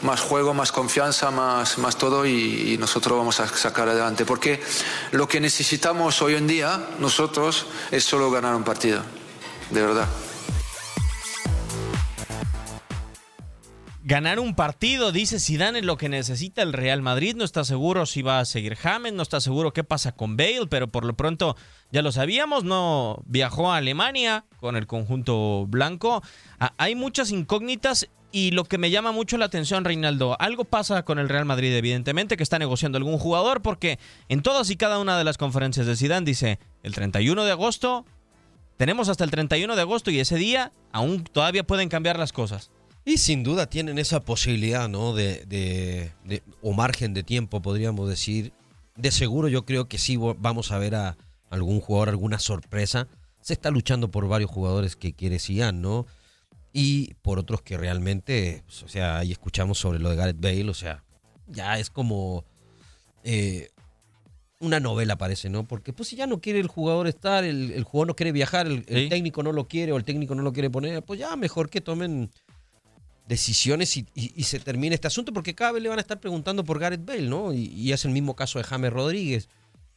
más 0.01 0.19
juego, 0.19 0.53
más 0.53 0.71
confianza, 0.71 1.31
más, 1.31 1.77
más 1.77 1.97
todo 1.97 2.25
y, 2.25 2.73
y, 2.73 2.77
nosotros 2.77 3.17
vamos 3.17 3.39
a 3.39 3.47
sacar 3.47 3.87
adelante. 3.89 4.25
Porque 4.25 4.61
lo 5.11 5.27
que 5.27 5.39
necesitamos 5.39 6.21
hoy 6.21 6.35
en 6.35 6.47
día, 6.47 6.89
nosotros, 6.99 7.67
es 7.91 8.03
solo 8.03 8.29
ganar 8.31 8.55
un 8.55 8.63
partido, 8.63 9.01
de 9.69 9.81
verdad. 9.81 10.07
Ganar 14.09 14.39
un 14.39 14.55
partido, 14.55 15.11
dice 15.11 15.39
Zidane, 15.39 15.79
es 15.79 15.85
lo 15.85 15.95
que 15.95 16.09
necesita 16.09 16.63
el 16.63 16.73
Real 16.73 17.03
Madrid. 17.03 17.35
No 17.35 17.43
está 17.43 17.63
seguro 17.63 18.07
si 18.07 18.23
va 18.23 18.39
a 18.39 18.45
seguir 18.45 18.75
James, 18.75 19.13
no 19.13 19.21
está 19.21 19.39
seguro 19.39 19.71
qué 19.71 19.83
pasa 19.83 20.13
con 20.13 20.35
Bale, 20.35 20.65
pero 20.67 20.87
por 20.87 21.05
lo 21.05 21.13
pronto 21.13 21.55
ya 21.91 22.01
lo 22.01 22.11
sabíamos, 22.11 22.63
no 22.63 23.21
viajó 23.27 23.71
a 23.71 23.77
Alemania 23.77 24.45
con 24.59 24.75
el 24.75 24.87
conjunto 24.87 25.67
blanco. 25.67 26.23
hay 26.77 26.95
muchas 26.95 27.29
incógnitas 27.29 28.09
y 28.31 28.49
lo 28.49 28.63
que 28.63 28.79
me 28.79 28.89
llama 28.89 29.11
mucho 29.11 29.37
la 29.37 29.45
atención, 29.45 29.85
Reinaldo, 29.85 30.35
algo 30.41 30.65
pasa 30.65 31.03
con 31.03 31.19
el 31.19 31.29
Real 31.29 31.45
Madrid, 31.45 31.71
evidentemente, 31.75 32.35
que 32.35 32.43
está 32.43 32.57
negociando 32.57 32.97
algún 32.97 33.19
jugador, 33.19 33.61
porque 33.61 33.99
en 34.27 34.41
todas 34.41 34.71
y 34.71 34.75
cada 34.75 34.97
una 34.97 35.19
de 35.19 35.23
las 35.23 35.37
conferencias 35.37 35.85
de 35.85 35.95
Zidane 35.95 36.25
dice, 36.25 36.57
el 36.81 36.95
31 36.95 37.45
de 37.45 37.51
agosto, 37.51 38.07
tenemos 38.77 39.07
hasta 39.07 39.23
el 39.23 39.29
31 39.29 39.75
de 39.75 39.81
agosto 39.81 40.09
y 40.09 40.19
ese 40.19 40.37
día 40.37 40.71
aún 40.91 41.23
todavía 41.23 41.63
pueden 41.63 41.89
cambiar 41.89 42.17
las 42.17 42.33
cosas. 42.33 42.71
Y 43.09 43.17
sin 43.17 43.41
duda 43.43 43.67
tienen 43.67 43.97
esa 43.97 44.19
posibilidad, 44.19 44.87
¿no? 44.87 45.15
De, 45.15 45.43
de, 45.47 46.11
de, 46.25 46.43
o 46.61 46.73
margen 46.73 47.15
de 47.15 47.23
tiempo, 47.23 47.59
podríamos 47.59 48.07
decir. 48.07 48.53
De 48.95 49.09
seguro 49.09 49.47
yo 49.47 49.65
creo 49.65 49.87
que 49.87 49.97
sí 49.97 50.15
vamos 50.17 50.71
a 50.71 50.77
ver 50.77 50.93
a 50.93 51.17
algún 51.49 51.79
jugador, 51.81 52.09
alguna 52.09 52.37
sorpresa. 52.37 53.07
Se 53.41 53.53
está 53.53 53.71
luchando 53.71 54.11
por 54.11 54.27
varios 54.27 54.51
jugadores 54.51 54.95
que 54.95 55.13
quiere 55.13 55.39
Cian, 55.39 55.81
¿no? 55.81 56.05
Y 56.71 57.15
por 57.23 57.39
otros 57.39 57.63
que 57.63 57.77
realmente, 57.77 58.61
pues, 58.67 58.83
o 58.83 58.87
sea, 58.87 59.17
ahí 59.17 59.31
escuchamos 59.31 59.79
sobre 59.79 59.97
lo 59.97 60.11
de 60.11 60.15
Gareth 60.15 60.39
Bale, 60.39 60.69
o 60.69 60.75
sea, 60.75 61.03
ya 61.47 61.79
es 61.79 61.89
como 61.89 62.45
eh, 63.23 63.69
una 64.59 64.79
novela 64.79 65.17
parece, 65.17 65.49
¿no? 65.49 65.63
Porque 65.63 65.93
pues 65.93 66.09
si 66.09 66.15
ya 66.15 66.27
no 66.27 66.41
quiere 66.41 66.59
el 66.59 66.67
jugador 66.67 67.07
estar, 67.07 67.43
el, 67.43 67.71
el 67.71 67.83
jugador 67.85 68.09
no 68.09 68.15
quiere 68.15 68.33
viajar, 68.33 68.67
el, 68.67 68.83
el 68.87 69.03
Sí. 69.05 69.09
técnico 69.09 69.41
no 69.41 69.51
lo 69.51 69.67
quiere 69.67 69.93
o 69.93 69.97
el 69.97 70.03
técnico 70.03 70.35
no 70.35 70.43
lo 70.43 70.53
quiere 70.53 70.69
poner, 70.69 71.01
pues 71.01 71.19
ya 71.19 71.35
mejor 71.35 71.71
que 71.71 71.81
tomen 71.81 72.29
decisiones 73.29 73.95
y, 73.95 74.05
y- 74.13 74.33
y 74.35 74.43
se 74.43 74.59
termine 74.59 74.95
este 74.95 75.07
asunto, 75.07 75.31
porque 75.31 75.55
cada 75.55 75.71
vez 75.71 75.81
le 75.83 75.87
van 75.87 75.99
a 75.99 76.01
estar 76.01 76.19
preguntando 76.19 76.65
por 76.65 76.79
Gareth 76.79 77.05
Bale, 77.05 77.21
¿no? 77.29 77.53
Y, 77.53 77.67
y 77.67 77.93
es 77.93 78.03
el 78.03 78.11
mismo 78.11 78.35
caso 78.35 78.59
de 78.59 78.65
James 78.65 78.91
Rodríguez, 78.91 79.47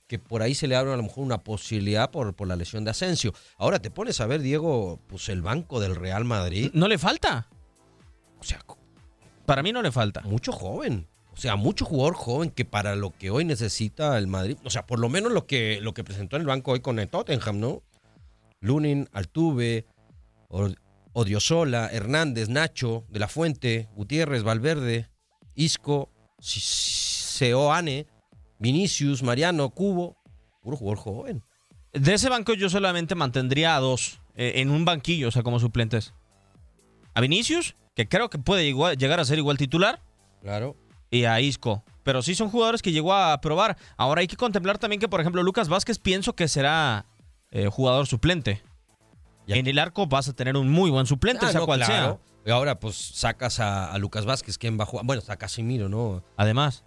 que 0.07 0.19
por 0.21 0.43
ahí 0.43 0.55
se 0.55 0.69
le 0.69 0.77
abre 0.77 0.93
a 0.93 0.97
lo 0.97 1.03
mejor 1.03 1.25
una 1.25 1.39
posibilidad 1.43 2.11
por, 2.11 2.35
por 2.35 2.47
la 2.47 2.55
lesión 2.55 2.85
de 2.85 2.91
Asensio. 2.91 3.33
Ahora 3.57 3.81
te 3.81 3.91
pones 3.91 4.21
a 4.21 4.27
ver, 4.27 4.43
Diego, 4.43 5.01
pues 5.09 5.29
el 5.31 5.43
banco 5.43 5.81
del 5.81 5.97
Real 5.97 6.25
Madrid, 6.25 6.71
No 6.75 6.87
le 6.87 6.99
falta. 6.99 7.49
o 8.39 8.45
sea, 8.45 8.61
Para 9.47 9.63
mí 9.63 9.73
no 9.73 9.83
le 9.83 9.91
falta. 9.91 10.21
mucho 10.21 10.53
joven. 10.53 11.09
O 11.33 11.37
sea, 11.39 11.57
mucho 11.57 11.87
jugador 11.87 12.15
joven 12.15 12.51
que 12.51 12.67
para 12.67 12.95
lo 12.95 13.11
que 13.17 13.31
hoy 13.31 13.47
necesita 13.47 14.19
el 14.19 14.27
Madrid, 14.27 14.59
o 14.65 14.69
sea, 14.71 14.87
por 14.87 14.99
lo 14.99 15.09
menos 15.09 15.33
lo 15.33 15.47
que, 15.47 15.81
lo 15.81 15.95
que 15.95 16.05
presentó 16.05 16.37
en 16.37 16.43
el 16.43 16.47
banco 16.49 16.73
hoy 16.73 16.81
con 16.81 16.99
el 16.99 17.09
Tottenham, 17.09 17.59
¿no? 17.59 17.83
Lunin, 18.61 19.09
Altuve, 19.13 19.87
Odiosola, 21.13 21.89
Hernández, 21.93 22.49
Nacho, 22.49 23.05
De 23.09 23.19
la 23.21 23.29
Fuente, 23.29 23.89
Gutiérrez, 23.95 24.43
Valverde, 24.43 25.09
Isco, 25.55 26.11
Seoane, 26.41 28.07
Vinicius, 28.59 29.23
Mariano, 29.23 29.71
Cubo, 29.71 30.17
puro 30.63 30.77
jugador 30.77 30.99
joven. 30.99 31.45
De 31.93 32.15
ese 32.15 32.29
banco 32.29 32.55
yo 32.55 32.71
solamente 32.71 33.15
mantendría 33.15 33.77
a 33.77 33.81
dos 33.81 34.21
eh, 34.35 34.53
en 34.57 34.71
un 34.71 34.85
banquillo, 34.85 35.29
o 35.29 35.31
sea, 35.31 35.43
como 35.43 35.61
suplentes. 35.61 36.15
A 37.15 37.21
Vinicius, 37.21 37.77
que 37.95 38.09
creo 38.09 38.31
que 38.31 38.39
puede 38.39 38.65
igual- 38.67 38.97
llegar 38.97 39.21
a 39.21 39.25
ser 39.25 39.39
igual 39.39 39.59
titular, 39.59 40.01
Claro. 40.41 40.77
y 41.11 41.25
a 41.25 41.41
Isco. 41.41 41.85
Pero 42.03 42.23
sí 42.23 42.35
son 42.35 42.49
jugadores 42.49 42.81
que 42.83 42.93
llegó 42.93 43.13
a 43.13 43.39
probar. 43.41 43.77
Ahora 43.97 44.23
hay 44.23 44.27
que 44.27 44.37
contemplar 44.37 44.79
también 44.79 44.99
que, 45.01 45.09
por 45.09 45.21
ejemplo, 45.21 45.43
Lucas 45.43 45.69
Vázquez 45.69 45.99
pienso 45.99 46.35
que 46.35 46.49
será 46.49 47.05
eh, 47.51 47.67
jugador 47.69 48.07
suplente. 48.07 48.63
Ya. 49.47 49.57
En 49.57 49.67
el 49.67 49.79
arco 49.79 50.07
vas 50.07 50.29
a 50.29 50.33
tener 50.33 50.57
un 50.57 50.69
muy 50.71 50.91
buen 50.91 51.07
suplente, 51.07 51.47
Ah, 51.47 51.51
sea 51.51 51.61
no, 51.61 51.67
cual 51.67 51.81
claro. 51.81 52.21
sea. 52.25 52.33
Y 52.47 52.51
ahora 52.51 52.79
pues 52.81 52.97
sacas 52.97 53.61
a, 53.61 53.93
a 53.93 53.99
Lucas 53.99 54.25
Vázquez, 54.25 54.59
¿quién 54.59 54.79
va 54.79 54.85
a 54.85 54.87
jugar? 54.87 55.07
Bueno, 55.07 55.21
está 55.21 55.37
Casimiro, 55.37 55.89
¿no? 55.89 56.25
Además, 56.37 56.85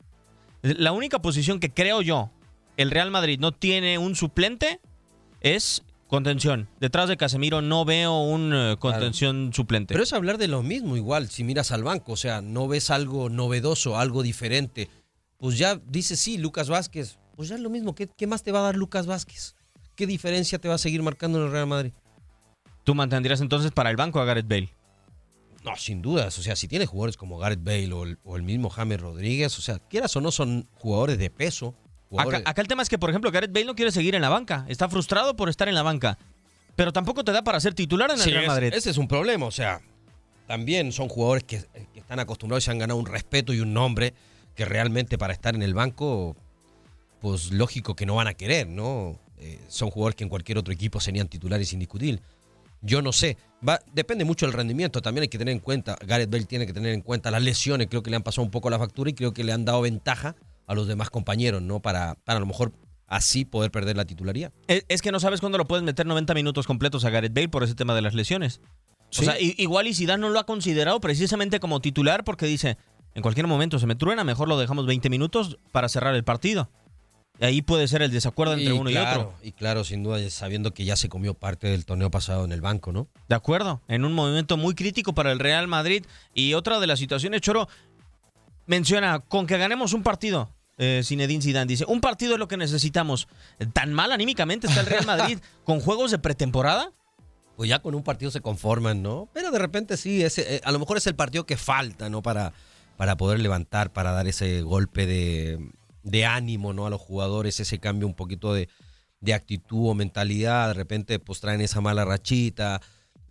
la 0.61 0.91
única 0.91 1.19
posición 1.21 1.59
que 1.59 1.73
creo 1.73 2.01
yo 2.01 2.31
el 2.77 2.91
Real 2.91 3.11
Madrid 3.11 3.39
no 3.39 3.51
tiene 3.53 3.97
un 3.97 4.15
suplente 4.15 4.79
es 5.41 5.83
contención. 6.07 6.67
Detrás 6.79 7.07
de 7.09 7.17
Casemiro 7.17 7.61
no 7.61 7.85
veo 7.85 8.19
un 8.21 8.51
eh, 8.53 8.75
contención 8.79 9.51
suplente. 9.53 9.93
Pero 9.93 10.03
es 10.03 10.13
hablar 10.13 10.37
de 10.37 10.47
lo 10.47 10.61
mismo 10.63 10.95
igual, 10.97 11.29
si 11.29 11.43
miras 11.43 11.71
al 11.71 11.83
banco, 11.83 12.13
o 12.13 12.17
sea, 12.17 12.41
no 12.41 12.67
ves 12.67 12.89
algo 12.89 13.29
novedoso, 13.29 13.97
algo 13.97 14.23
diferente. 14.23 14.89
Pues 15.37 15.57
ya 15.57 15.75
dices, 15.87 16.19
sí, 16.19 16.37
Lucas 16.37 16.69
Vázquez, 16.69 17.17
pues 17.35 17.49
ya 17.49 17.55
es 17.55 17.61
lo 17.61 17.69
mismo, 17.69 17.95
¿qué, 17.95 18.07
qué 18.07 18.27
más 18.27 18.43
te 18.43 18.51
va 18.51 18.59
a 18.59 18.63
dar 18.63 18.75
Lucas 18.75 19.05
Vázquez? 19.07 19.55
¿Qué 19.95 20.05
diferencia 20.07 20.59
te 20.59 20.67
va 20.67 20.75
a 20.75 20.79
seguir 20.79 21.01
marcando 21.01 21.39
en 21.39 21.45
el 21.45 21.51
Real 21.51 21.67
Madrid? 21.67 21.91
Tú 22.85 22.95
mantendrías 22.95 23.41
entonces 23.41 23.71
para 23.71 23.89
el 23.89 23.97
banco 23.97 24.21
a 24.21 24.25
Gareth 24.25 24.47
Bale. 24.47 24.69
No, 25.65 25.75
sin 25.75 26.01
dudas, 26.01 26.37
o 26.39 26.41
sea, 26.43 26.55
si 26.55 26.67
tienes 26.67 26.87
jugadores 26.87 27.17
como 27.17 27.37
Gareth 27.39 27.63
Bale 27.63 27.91
o 27.91 28.03
el, 28.03 28.19
o 28.23 28.35
el 28.37 28.43
mismo 28.43 28.69
James 28.69 29.01
Rodríguez, 29.01 29.57
o 29.57 29.61
sea, 29.61 29.79
quieras 29.79 30.15
o 30.15 30.21
no, 30.21 30.31
son 30.31 30.67
jugadores 30.75 31.17
de 31.17 31.29
peso. 31.31 31.69
Acá, 31.69 32.23
jugadores- 32.23 32.41
acá 32.45 32.61
el 32.61 32.67
tema 32.67 32.83
es 32.83 32.87
que, 32.89 32.97
por 32.99 33.09
ejemplo, 33.09 33.31
Gareth 33.31 33.51
Bale 33.51 33.65
no 33.65 33.75
quiere 33.75 33.91
seguir 33.91 34.13
en 34.15 34.21
la 34.21 34.29
banca. 34.29 34.63
Está 34.69 34.87
frustrado 34.87 35.35
por 35.35 35.49
estar 35.49 35.67
en 35.67 35.73
la 35.75 35.81
banca. 35.81 36.17
Pero 36.75 36.93
tampoco 36.93 37.23
te 37.23 37.31
da 37.31 37.43
para 37.43 37.59
ser 37.59 37.73
titular 37.73 38.11
en 38.11 38.17
el 38.17 38.21
Sí, 38.23 38.29
Real 38.29 38.43
es- 38.43 38.47
Madrid. 38.47 38.73
ese 38.73 38.91
es 38.91 38.97
un 38.97 39.07
problema, 39.07 39.47
o 39.47 39.51
sea, 39.51 39.81
también 40.45 40.91
son 40.91 41.09
jugadores 41.09 41.43
que, 41.43 41.63
que 41.93 41.99
están 41.99 42.19
acostumbrados 42.19 42.63
y 42.63 42.65
se 42.65 42.71
han 42.71 42.77
ganado 42.77 42.99
un 42.99 43.07
respeto 43.07 43.51
y 43.51 43.59
un 43.61 43.73
nombre 43.73 44.13
que 44.55 44.65
realmente 44.65 45.17
para 45.17 45.33
estar 45.33 45.55
en 45.55 45.63
el 45.63 45.73
banco, 45.73 46.35
pues 47.21 47.51
lógico 47.51 47.95
que 47.95 48.05
no 48.05 48.13
van 48.15 48.27
a 48.27 48.35
querer, 48.35 48.67
¿no? 48.67 49.17
Eh, 49.39 49.59
son 49.67 49.89
jugadores 49.89 50.15
que 50.15 50.23
en 50.23 50.29
cualquier 50.29 50.57
otro 50.59 50.71
equipo 50.73 50.99
serían 50.99 51.27
titulares 51.27 51.73
indiscutibles. 51.73 52.21
Yo 52.85 53.01
no 53.01 53.11
sé, 53.11 53.37
va, 53.67 53.79
depende 53.93 54.25
mucho 54.25 54.45
del 54.45 54.53
rendimiento, 54.53 55.01
también 55.01 55.23
hay 55.23 55.27
que 55.27 55.37
tener 55.37 55.51
en 55.53 55.59
cuenta, 55.59 55.97
Gareth 56.05 56.29
Bale 56.29 56.45
tiene 56.45 56.67
que 56.67 56.73
tener 56.73 56.93
en 56.93 57.01
cuenta 57.01 57.31
las 57.31 57.41
lesiones, 57.41 57.87
creo 57.89 58.03
que 58.03 58.11
le 58.11 58.15
han 58.15 58.23
pasado 58.23 58.43
un 58.43 58.51
poco 58.51 58.69
la 58.69 58.77
factura 58.77 59.09
y 59.09 59.13
creo 59.13 59.33
que 59.33 59.43
le 59.43 59.51
han 59.51 59.65
dado 59.65 59.81
ventaja 59.81 60.35
a 60.67 60.75
los 60.75 60.87
demás 60.87 61.09
compañeros, 61.09 61.61
¿no? 61.61 61.81
Para, 61.81 62.15
para 62.23 62.37
a 62.37 62.39
lo 62.39 62.45
mejor 62.45 62.73
así 63.07 63.45
poder 63.45 63.71
perder 63.71 63.97
la 63.97 64.05
titularidad. 64.05 64.51
Es, 64.67 64.85
es 64.87 65.01
que 65.01 65.11
no 65.11 65.19
sabes 65.19 65.39
cuándo 65.39 65.57
lo 65.57 65.65
puedes 65.65 65.83
meter 65.83 66.05
90 66.05 66.33
minutos 66.33 66.67
completos 66.67 67.05
a 67.05 67.09
Gareth 67.09 67.33
Bale 67.33 67.49
por 67.49 67.63
ese 67.63 67.75
tema 67.75 67.95
de 67.95 68.01
las 68.01 68.13
lesiones. 68.13 68.61
Sí. 69.09 69.21
O 69.21 69.25
sea, 69.25 69.35
igual 69.39 69.87
y 69.87 69.93
Zidane 69.93 70.21
no 70.21 70.29
lo 70.29 70.39
ha 70.39 70.45
considerado 70.45 70.99
precisamente 70.99 71.59
como 71.59 71.79
titular 71.79 72.23
porque 72.23 72.45
dice, 72.47 72.77
En 73.13 73.21
cualquier 73.21 73.47
momento 73.47 73.79
se 73.79 73.87
me 73.87 73.95
truena, 73.95 74.23
mejor 74.23 74.49
lo 74.49 74.59
dejamos 74.59 74.85
20 74.85 75.09
minutos 75.09 75.57
para 75.71 75.87
cerrar 75.87 76.15
el 76.15 76.23
partido. 76.23 76.69
Ahí 77.41 77.61
puede 77.61 77.87
ser 77.87 78.01
el 78.01 78.11
desacuerdo 78.11 78.53
entre 78.53 78.71
uno 78.73 78.89
y 78.89 78.97
otro. 78.97 79.33
Y 79.43 79.51
claro, 79.51 79.83
sin 79.83 80.03
duda, 80.03 80.17
sabiendo 80.29 80.73
que 80.73 80.85
ya 80.85 80.95
se 80.95 81.09
comió 81.09 81.33
parte 81.33 81.67
del 81.67 81.85
torneo 81.85 82.09
pasado 82.09 82.45
en 82.45 82.51
el 82.51 82.61
banco, 82.61 82.91
¿no? 82.93 83.07
De 83.27 83.35
acuerdo, 83.35 83.81
en 83.87 84.05
un 84.05 84.13
momento 84.13 84.55
muy 84.57 84.73
crítico 84.73 85.13
para 85.13 85.31
el 85.31 85.39
Real 85.39 85.67
Madrid. 85.67 86.05
Y 86.33 86.53
otra 86.53 86.79
de 86.79 86.87
las 86.87 86.99
situaciones, 86.99 87.41
Choro, 87.41 87.67
menciona, 88.67 89.19
con 89.19 89.47
que 89.47 89.57
ganemos 89.57 89.93
un 89.93 90.03
partido, 90.03 90.49
eh, 90.77 91.01
Zinedine 91.03 91.41
Zidane 91.41 91.67
dice, 91.67 91.85
un 91.87 92.01
partido 92.01 92.33
es 92.33 92.39
lo 92.39 92.47
que 92.47 92.57
necesitamos. 92.57 93.27
¿Tan 93.73 93.93
mal 93.93 94.11
anímicamente 94.11 94.67
está 94.67 94.81
el 94.81 94.87
Real 94.87 95.05
Madrid 95.05 95.39
con 95.65 95.81
juegos 95.81 96.11
de 96.11 96.19
pretemporada? 96.19 96.91
Pues 97.57 97.69
ya 97.69 97.79
con 97.79 97.95
un 97.95 98.03
partido 98.03 98.31
se 98.31 98.41
conforman, 98.41 99.01
¿no? 99.01 99.29
Pero 99.33 99.51
de 99.51 99.59
repente 99.59 99.95
sí, 99.97 100.23
ese, 100.23 100.55
eh, 100.55 100.61
a 100.63 100.71
lo 100.71 100.79
mejor 100.79 100.97
es 100.97 101.07
el 101.07 101.15
partido 101.15 101.45
que 101.45 101.55
falta, 101.55 102.09
¿no? 102.09 102.21
Para, 102.21 102.53
para 102.97 103.15
poder 103.15 103.39
levantar, 103.39 103.93
para 103.93 104.11
dar 104.11 104.27
ese 104.27 104.61
golpe 104.61 105.05
de, 105.05 105.71
de 106.05 106.25
ánimo, 106.25 106.71
¿no? 106.71 106.85
A 106.85 106.89
los 106.89 107.01
jugadores, 107.01 107.59
ese 107.59 107.79
cambio 107.79 108.07
un 108.07 108.13
poquito 108.13 108.53
de, 108.53 108.69
de 109.19 109.33
actitud 109.33 109.89
o 109.89 109.93
mentalidad. 109.93 110.69
De 110.69 110.75
repente, 110.75 111.19
pues 111.19 111.41
traen 111.41 111.59
esa 111.59 111.81
mala 111.81 112.05
rachita. 112.05 112.81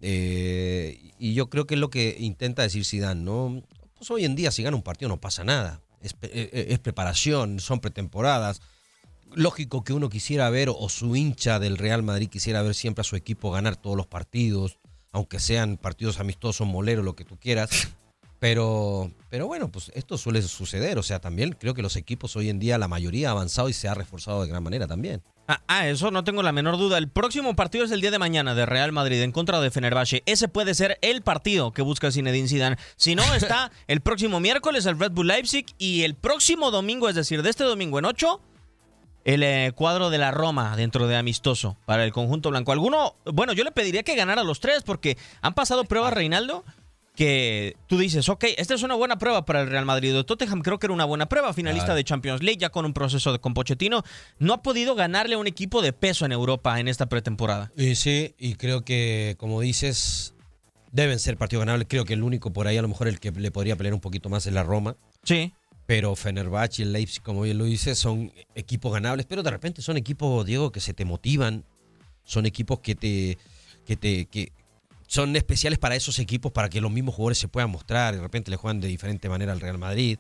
Eh, 0.03 1.13
y 1.19 1.33
yo 1.33 1.49
creo 1.49 1.67
que 1.67 1.75
es 1.75 1.81
lo 1.81 1.89
que 1.89 2.17
intenta 2.21 2.61
decir 2.61 2.85
Zidane, 2.85 3.23
¿no? 3.23 3.63
Pues 3.97 4.11
hoy 4.11 4.27
en 4.27 4.37
día, 4.37 4.51
si 4.51 4.63
gana 4.63 4.77
un 4.77 4.83
partido, 4.83 5.09
no 5.09 5.21
pasa 5.21 5.45
nada. 5.45 5.81
Es, 6.03 6.15
es 6.21 6.79
preparación, 6.81 7.61
son 7.61 7.81
pretemporadas 7.81 8.61
lógico 9.35 9.85
que 9.85 9.93
uno 9.93 10.09
quisiera 10.09 10.51
ver, 10.51 10.69
o 10.69 10.89
su 10.89 11.17
hincha 11.17 11.59
del 11.59 11.79
Real 11.79 12.03
Madrid 12.03 12.29
quisiera 12.29 12.63
ver 12.63 12.75
siempre 12.75 13.03
a 13.03 13.05
su 13.05 13.17
equipo 13.17 13.51
ganar 13.51 13.77
todos 13.77 13.97
los 13.97 14.07
partidos, 14.07 14.79
aunque 15.13 15.39
sean 15.39 15.77
partidos 15.77 16.21
amistosos, 16.21 16.67
moleros, 16.67 17.05
lo 17.05 17.15
que 17.15 17.25
tú 17.25 17.39
quieras. 17.39 17.89
Pero, 18.45 19.11
pero 19.31 19.47
bueno, 19.47 19.73
pues 19.73 19.91
esto 19.95 20.19
suele 20.19 20.43
suceder. 20.43 20.99
O 20.99 21.03
sea, 21.03 21.19
también 21.19 21.57
creo 21.59 21.73
que 21.73 21.81
los 21.81 21.97
equipos 21.97 22.37
hoy 22.37 22.51
en 22.51 22.59
día, 22.59 22.77
la 22.77 22.89
mayoría 22.89 23.29
ha 23.29 23.31
avanzado 23.31 23.71
y 23.71 23.73
se 23.73 23.89
ha 23.89 23.95
reforzado 23.95 24.43
de 24.43 24.49
gran 24.51 24.63
manera 24.63 24.87
también. 24.87 25.23
Ah, 25.49 25.63
ah, 25.67 25.89
eso 25.89 26.11
no 26.11 26.25
tengo 26.25 26.43
la 26.43 26.53
menor 26.53 26.77
duda. 26.77 26.99
El 26.99 27.09
próximo 27.09 27.57
partido 27.57 27.87
es 27.87 27.91
el 27.91 28.03
día 28.03 28.11
de 28.11 28.19
mañana 28.19 28.55
de 28.55 28.67
Real 28.67 28.93
Madrid 28.93 29.23
en 29.23 29.33
contra 29.33 29.63
de 29.63 29.71
Fenerbahce. 29.71 30.23
Ese 30.27 30.47
puede 30.49 30.75
ser 30.75 30.99
el 31.01 31.23
partido 31.23 31.73
que 31.73 31.81
busca 31.81 32.13
Zinedine 32.13 32.47
Zidane. 32.47 32.77
Si 32.97 33.15
no, 33.15 33.23
está 33.35 33.73
el 33.87 34.03
próximo 34.03 34.41
miércoles 34.41 34.85
el 34.85 35.01
Red 35.01 35.13
Bull 35.13 35.29
Leipzig 35.29 35.65
y 35.79 36.03
el 36.03 36.15
próximo 36.15 36.71
domingo, 36.71 37.09
es 37.09 37.15
decir, 37.15 37.43
de 37.43 37.49
este 37.49 37.65
domingo 37.65 37.99
en 37.99 38.05
8, 38.05 38.43
el 39.25 39.43
eh, 39.43 39.73
cuadro 39.75 40.11
de 40.11 40.19
la 40.19 40.33
Roma 40.33 40.77
dentro 40.77 41.07
de 41.07 41.17
amistoso 41.17 41.79
para 41.87 42.05
el 42.05 42.13
conjunto 42.13 42.51
blanco. 42.51 42.73
Alguno, 42.73 43.15
bueno, 43.25 43.55
yo 43.55 43.65
le 43.65 43.73
pediría 43.73 44.03
que 44.03 44.17
ganara 44.17 44.45
los 44.45 44.61
tres 44.61 44.83
porque 44.83 45.17
han 45.41 45.55
pasado 45.55 45.85
pruebas, 45.85 46.13
Reinaldo, 46.13 46.63
que 47.15 47.77
tú 47.87 47.99
dices, 47.99 48.29
ok, 48.29 48.45
esta 48.57 48.75
es 48.75 48.83
una 48.83 48.95
buena 48.95 49.19
prueba 49.19 49.45
para 49.45 49.63
el 49.63 49.71
Real 49.71 49.85
Madrid. 49.85 50.15
Tottenham 50.25 50.63
creo 50.63 50.79
que 50.79 50.87
era 50.87 50.95
una 50.95 51.05
buena 51.05 51.27
prueba, 51.27 51.53
finalista 51.53 51.95
de 51.95 52.03
Champions 52.03 52.43
League, 52.43 52.59
ya 52.59 52.71
con 52.71 52.85
un 52.85 52.93
proceso 52.93 53.33
de 53.33 53.39
Pochettino. 53.39 54.03
No 54.39 54.55
ha 54.55 54.63
podido 54.63 54.95
ganarle 54.95 55.37
a 55.37 55.39
un 55.39 55.47
equipo 55.47 55.81
de 55.81 55.93
peso 55.93 56.25
en 56.25 56.33
Europa 56.33 56.81
en 56.81 56.89
esta 56.89 57.07
pretemporada. 57.07 57.71
Y 57.77 57.95
sí, 57.95 58.35
y 58.39 58.55
creo 58.55 58.85
que, 58.85 59.37
como 59.39 59.61
dices, 59.61 60.35
deben 60.91 61.21
ser 61.21 61.37
partidos 61.37 61.65
ganables. 61.65 61.87
Creo 61.89 62.05
que 62.05 62.15
el 62.15 62.23
único 62.23 62.53
por 62.53 62.67
ahí, 62.67 62.77
a 62.77 62.83
lo 62.83 62.89
mejor 62.89 63.07
el 63.07 63.21
que 63.21 63.31
le 63.31 63.53
podría 63.53 63.77
pelear 63.77 63.95
un 63.95 64.01
poquito 64.01 64.29
más 64.29 64.47
es 64.47 64.53
la 64.53 64.65
Roma. 64.65 64.97
Sí. 65.23 65.53
Pero 65.87 66.17
Fenerbahce 66.17 66.83
y 66.83 66.85
el 66.85 66.93
Leipzig, 66.93 67.23
como 67.23 67.43
bien 67.43 67.59
lo 67.59 67.65
dice, 67.65 67.95
son 67.95 68.33
equipos 68.55 68.93
ganables, 68.93 69.27
pero 69.27 69.43
de 69.43 69.51
repente 69.51 69.83
son 69.83 69.97
equipos, 69.97 70.45
Diego, 70.47 70.73
que 70.73 70.81
se 70.81 70.95
te 70.95 71.05
motivan, 71.05 71.65
son 72.25 72.47
equipos 72.47 72.81
que 72.81 72.95
te, 72.95 73.39
que 73.85 73.97
te, 73.97 74.25
que 74.27 74.53
son 75.07 75.37
especiales 75.37 75.79
para 75.79 75.97
esos 75.97 76.19
equipos, 76.19 76.53
para 76.53 76.69
que 76.69 76.81
los 76.81 76.91
mismos 76.91 77.15
jugadores 77.15 77.39
se 77.39 77.49
puedan 77.49 77.71
mostrar, 77.71 78.15
de 78.15 78.21
repente 78.21 78.51
le 78.51 78.57
juegan 78.57 78.81
de 78.81 78.89
diferente 78.89 79.29
manera 79.29 79.53
al 79.53 79.61
Real 79.61 79.79
Madrid. 79.79 80.19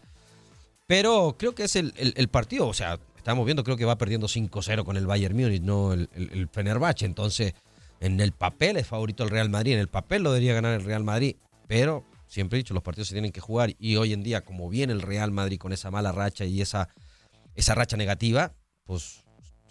Pero 0.86 1.36
creo 1.38 1.54
que 1.54 1.64
es 1.64 1.76
el, 1.76 1.92
partido, 2.30 2.68
o 2.68 2.74
sea, 2.74 2.98
estamos 3.16 3.44
viendo, 3.46 3.64
creo 3.64 3.76
que 3.76 3.86
va 3.86 3.96
perdiendo 3.96 4.26
5-0 4.26 4.84
con 4.84 4.96
el 4.96 5.06
Bayern 5.06 5.34
Múnich, 5.34 5.62
no 5.62 5.94
el, 5.94 6.10
el 6.14 6.48
Fenerbahce, 6.48 7.06
entonces 7.06 7.54
en 8.00 8.20
el 8.20 8.32
papel 8.32 8.76
es 8.76 8.86
favorito 8.86 9.24
el 9.24 9.30
Real 9.30 9.48
Madrid, 9.48 9.72
en 9.72 9.78
el 9.78 9.88
papel 9.88 10.22
lo 10.22 10.32
debería 10.32 10.52
ganar 10.54 10.74
el 10.74 10.84
Real 10.84 11.04
Madrid, 11.04 11.36
pero 11.66 12.04
Siempre 12.34 12.58
he 12.58 12.62
dicho, 12.62 12.74
los 12.74 12.82
partidos 12.82 13.06
se 13.06 13.14
tienen 13.14 13.30
que 13.30 13.40
jugar 13.40 13.76
y 13.78 13.94
hoy 13.94 14.12
en 14.12 14.24
día, 14.24 14.40
como 14.40 14.68
viene 14.68 14.92
el 14.92 15.02
Real 15.02 15.30
Madrid 15.30 15.56
con 15.56 15.72
esa 15.72 15.92
mala 15.92 16.10
racha 16.10 16.44
y 16.44 16.60
esa, 16.60 16.88
esa 17.54 17.76
racha 17.76 17.96
negativa, 17.96 18.52
pues 18.82 19.23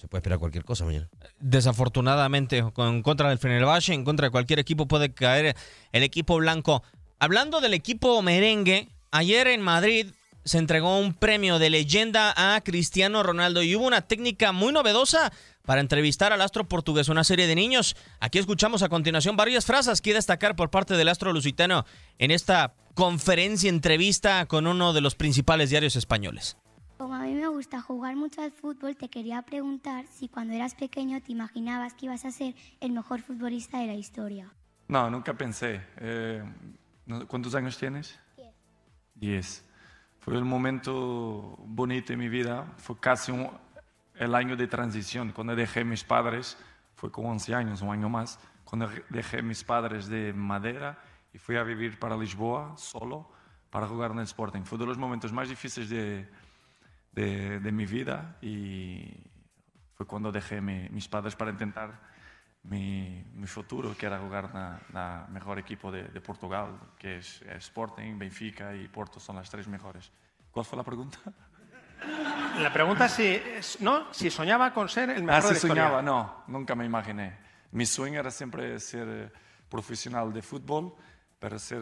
se 0.03 0.09
puede 0.09 0.19
esperar 0.19 0.37
cualquier 0.37 0.65
cosa 0.65 0.83
mañana. 0.83 1.07
Desafortunadamente, 1.39 2.57
en 2.57 3.03
contra 3.03 3.29
del 3.29 3.37
Fenerbahce, 3.37 3.93
en 3.93 4.03
contra 4.03 4.27
de 4.27 4.31
cualquier 4.31 4.59
equipo 4.59 4.85
puede 4.85 5.13
caer 5.13 5.55
el 5.93 6.03
equipo 6.03 6.35
blanco. 6.35 6.83
Hablando 7.19 7.61
del 7.61 7.73
equipo 7.73 8.21
merengue, 8.21 8.89
ayer 9.11 9.47
en 9.47 9.61
Madrid 9.61 10.07
se 10.43 10.57
entregó 10.57 10.99
un 10.99 11.13
premio 11.13 11.57
de 11.57 11.69
leyenda 11.69 12.33
a 12.35 12.59
Cristiano 12.59 13.23
Ronaldo 13.23 13.63
y 13.63 13.77
hubo 13.77 13.87
una 13.87 14.01
técnica 14.01 14.51
muy 14.51 14.73
novedosa 14.73 15.31
para 15.65 15.79
entrevistar 15.79 16.33
al 16.33 16.41
astro 16.41 16.67
portugués, 16.67 17.07
una 17.07 17.23
serie 17.23 17.47
de 17.47 17.55
niños. 17.55 17.95
Aquí 18.19 18.39
escuchamos 18.39 18.83
a 18.83 18.89
continuación 18.89 19.37
varias 19.37 19.65
frases 19.65 20.01
que 20.01 20.13
destacar 20.13 20.57
por 20.57 20.69
parte 20.69 20.97
del 20.97 21.07
astro 21.07 21.31
lusitano 21.31 21.85
en 22.19 22.31
esta 22.31 22.73
conferencia, 22.93 23.69
entrevista 23.69 24.47
con 24.47 24.67
uno 24.67 24.91
de 24.91 24.99
los 24.99 25.15
principales 25.15 25.69
diarios 25.69 25.95
españoles. 25.95 26.57
Como 26.97 27.15
a 27.15 27.19
mí 27.19 27.33
me 27.33 27.47
gusta 27.47 27.81
jugar 27.81 28.15
mucho 28.15 28.41
al 28.41 28.51
fútbol, 28.51 28.95
te 28.95 29.09
quería 29.09 29.41
preguntar 29.41 30.05
si 30.07 30.29
cuando 30.29 30.53
eras 30.53 30.75
pequeño 30.75 31.21
te 31.21 31.31
imaginabas 31.31 31.93
que 31.93 32.05
ibas 32.05 32.23
a 32.25 32.31
ser 32.31 32.55
el 32.79 32.91
mejor 32.91 33.21
futbolista 33.21 33.79
de 33.79 33.87
la 33.87 33.93
historia. 33.93 34.51
No, 34.87 35.09
nunca 35.09 35.33
pensé. 35.33 35.81
Eh, 35.97 36.43
¿Cuántos 37.27 37.55
años 37.55 37.77
tienes? 37.77 38.19
Diez. 38.37 38.53
Diez. 39.15 39.65
Fue 40.19 40.35
el 40.35 40.45
momento 40.45 41.55
bonito 41.65 42.13
en 42.13 42.19
mi 42.19 42.29
vida. 42.29 42.73
Fue 42.77 42.97
casi 42.99 43.31
un, 43.31 43.49
el 44.15 44.35
año 44.35 44.55
de 44.55 44.67
transición. 44.67 45.31
Cuando 45.31 45.55
dejé 45.55 45.83
mis 45.83 46.03
padres, 46.03 46.57
fue 46.95 47.11
con 47.11 47.25
11 47.25 47.55
años, 47.55 47.81
un 47.81 47.89
año 47.89 48.07
más, 48.07 48.39
cuando 48.63 48.89
dejé 49.09 49.41
mis 49.41 49.63
padres 49.63 50.07
de 50.07 50.31
Madera 50.31 50.97
y 51.33 51.37
fui 51.37 51.57
a 51.57 51.63
vivir 51.63 51.99
para 51.99 52.15
Lisboa 52.15 52.75
solo 52.77 53.29
para 53.69 53.87
jugar 53.87 54.11
en 54.11 54.19
el 54.19 54.25
Sporting. 54.25 54.61
Fue 54.61 54.77
de 54.77 54.85
los 54.85 54.97
momentos 54.97 55.33
más 55.33 55.49
difíciles 55.49 55.89
de, 55.89 56.29
de, 57.13 57.71
mi 57.71 57.85
vida 57.85 58.37
y 58.41 59.13
fue 59.93 60.05
cuando 60.05 60.31
dejé 60.31 60.61
mis 60.61 61.07
padres 61.07 61.35
para 61.35 61.51
intentar 61.51 61.99
mi, 62.63 63.23
mi, 63.33 63.47
futuro, 63.47 63.95
que 63.97 64.05
era 64.05 64.19
jugar 64.19 64.49
en 64.89 64.97
el 64.97 65.31
mejor 65.31 65.59
equipo 65.59 65.91
de, 65.91 66.03
de, 66.03 66.21
Portugal, 66.21 66.79
que 66.97 67.17
es 67.17 67.41
Sporting, 67.41 68.17
Benfica 68.17 68.75
y 68.75 68.87
Porto, 68.87 69.19
son 69.19 69.35
las 69.35 69.49
tres 69.49 69.67
mejores. 69.67 70.11
¿Cuál 70.49 70.65
fue 70.65 70.77
la 70.77 70.83
pregunta? 70.83 71.19
La 72.59 72.71
pregunta 72.71 73.05
es 73.05 73.11
si, 73.13 73.83
¿no? 73.83 74.13
si 74.13 74.29
soñaba 74.29 74.73
con 74.73 74.89
ser 74.89 75.09
el 75.09 75.23
mejor 75.23 75.43
ah, 75.43 75.47
de 75.47 75.53
la 75.53 75.59
soñaba, 75.59 76.01
no, 76.01 76.43
nunca 76.47 76.75
me 76.75 76.85
imaginé. 76.85 77.37
Mi 77.71 77.85
sueño 77.85 78.19
era 78.19 78.29
siempre 78.29 78.79
ser 78.79 79.07
eh, 79.09 79.31
profesional 79.69 80.31
de 80.31 80.41
fútbol, 80.41 80.93
pero 81.39 81.57
ser 81.57 81.81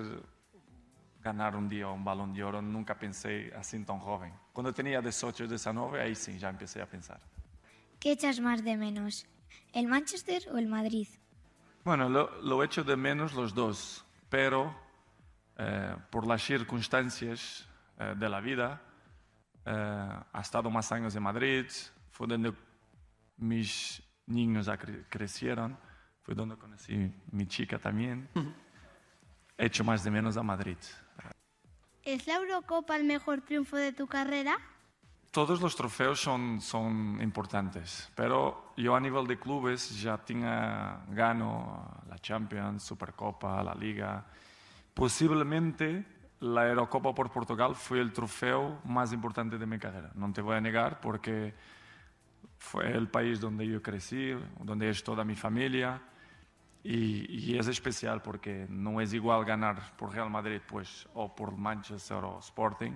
ganar 1.22 1.56
un 1.56 1.70
día 1.70 1.88
un 1.88 2.04
balón 2.04 2.34
de 2.34 2.44
oro 2.44 2.62
nunca 2.62 2.96
pensé 2.98 3.54
así 3.56 3.84
tan 3.84 4.00
joven. 4.00 4.34
Cuando 4.54 4.74
tenía 4.74 5.02
18, 5.02 5.48
19, 5.48 6.02
ahí 6.02 6.16
sí, 6.16 6.38
ya 6.38 6.50
empecé 6.50 6.82
a 6.82 6.86
pensar. 6.86 7.20
¿Qué 8.00 8.12
echas 8.12 8.40
más 8.40 8.64
de 8.64 8.78
menos? 8.78 9.28
¿El 9.74 9.88
Manchester 9.88 10.44
o 10.52 10.58
el 10.58 10.68
Madrid? 10.68 11.08
Bueno, 11.84 12.10
lo, 12.10 12.42
lo 12.42 12.64
echo 12.64 12.84
de 12.84 12.96
menos 12.96 13.34
los 13.34 13.54
dos, 13.54 14.06
pero 14.30 14.76
eh, 15.58 15.96
por 16.10 16.26
las 16.26 16.42
circunstancias 16.42 17.68
eh, 18.00 18.16
de 18.18 18.30
la 18.30 18.40
vida, 18.40 18.82
eh, 19.66 19.72
ha 20.34 20.42
estado 20.42 20.72
más 20.72 20.92
años 20.92 21.16
en 21.16 21.22
Madrid, 21.22 21.66
fue 22.10 22.26
donde 22.26 22.54
mis 23.38 24.02
niños 24.26 24.70
crecieron, 25.10 25.78
fue 26.22 26.34
donde 26.34 26.56
conocí 26.56 27.14
mi 27.32 27.46
chica 27.48 27.78
también. 27.78 28.28
He 29.58 29.66
hecho 29.68 29.84
más 29.84 30.04
de 30.04 30.10
menos 30.10 30.38
a 30.38 30.44
Madrid. 30.44 30.78
¿Es 32.04 32.26
la 32.26 32.36
Eurocopa 32.36 32.96
el 32.96 33.04
mejor 33.04 33.42
triunfo 33.42 33.78
de 33.78 33.94
tu 33.94 34.08
carrera? 34.08 34.58
Todos 35.30 35.62
los 35.62 35.76
trofeos 35.76 36.20
son, 36.20 36.60
son 36.60 37.20
importantes, 37.22 38.12
pero 38.16 38.74
yo 38.76 38.96
a 38.96 39.00
nivel 39.00 39.28
de 39.28 39.40
clubes 39.40 40.02
ya 40.02 40.18
tenía, 40.18 41.06
gano 41.10 42.02
la 42.10 42.18
Champions, 42.18 42.84
Supercopa, 42.84 43.64
la 43.64 43.76
Liga. 43.76 44.26
Posiblemente 44.94 46.06
la 46.40 46.68
Eurocopa 46.68 47.14
por 47.14 47.32
Portugal 47.32 47.76
fue 47.76 48.00
el 48.00 48.12
trofeo 48.12 48.80
más 48.84 49.14
importante 49.14 49.60
de 49.60 49.66
mi 49.68 49.78
carrera. 49.78 50.12
No 50.16 50.34
te 50.34 50.42
voy 50.42 50.56
a 50.56 50.62
negar 50.62 51.00
porque 51.00 51.54
fue 52.58 52.92
el 52.92 53.08
país 53.08 53.40
donde 53.40 53.68
yo 53.68 53.82
crecí, 53.82 54.34
donde 54.60 54.90
es 54.90 55.04
toda 55.04 55.24
mi 55.24 55.36
familia 55.36 56.02
y, 56.84 57.58
es 57.58 57.68
especial 57.68 58.22
porque 58.22 58.66
no 58.70 59.02
es 59.02 59.14
igual 59.14 59.46
ganar 59.46 59.96
por 59.98 60.14
Real 60.14 60.30
Madrid 60.30 60.62
pues, 60.68 61.08
o 61.14 61.34
por 61.36 61.56
Manchester 61.56 62.24
o 62.24 62.40
Sporting. 62.40 62.94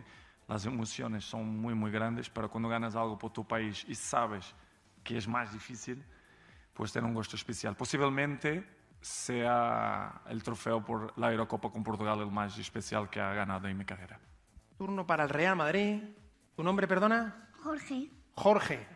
Las 0.47 0.65
emociones 0.65 1.23
son 1.23 1.57
muy, 1.59 1.73
muy 1.73 1.91
grandes, 1.91 2.29
pero 2.29 2.49
cuando 2.49 2.69
ganas 2.69 2.95
algo 2.95 3.17
por 3.17 3.31
tu 3.31 3.47
país 3.47 3.85
y 3.87 3.95
sabes 3.95 4.53
que 5.03 5.17
es 5.17 5.27
más 5.27 5.53
difícil, 5.53 6.03
pues 6.73 6.91
tiene 6.91 7.07
un 7.07 7.13
gusto 7.13 7.35
especial. 7.35 7.75
Posiblemente 7.75 8.67
sea 9.01 10.21
el 10.29 10.41
trofeo 10.41 10.83
por 10.83 11.17
la 11.17 11.31
Eurocopa 11.31 11.71
con 11.71 11.83
Portugal 11.83 12.21
el 12.21 12.31
más 12.31 12.57
especial 12.57 13.09
que 13.09 13.21
ha 13.21 13.33
ganado 13.33 13.67
en 13.67 13.77
mi 13.77 13.85
carrera. 13.85 14.19
Turno 14.77 15.05
para 15.05 15.23
el 15.23 15.29
Real 15.29 15.55
Madrid. 15.55 16.01
¿Tu 16.55 16.63
nombre, 16.63 16.87
perdona? 16.87 17.49
Jorge, 17.61 18.09
Jorge. 18.33 18.87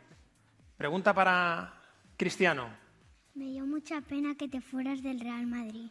Pregunta 0.78 1.13
para 1.13 1.73
Cristiano. 2.17 2.88
Me 3.35 3.45
dio 3.45 3.65
mucha 3.65 4.01
pena 4.01 4.35
que 4.35 4.47
te 4.47 4.61
fueras 4.61 5.01
del 5.01 5.19
Real 5.19 5.45
Madrid. 5.45 5.89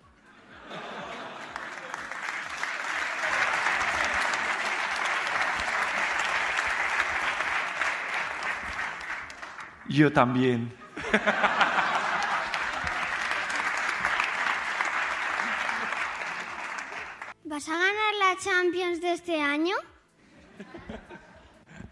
Yo 9.89 10.13
también. 10.13 10.71
¿Vas 17.45 17.69
a 17.69 17.73
ganar 17.73 18.15
la 18.19 18.37
Champions 18.39 19.01
de 19.01 19.13
este 19.13 19.41
año? 19.41 19.75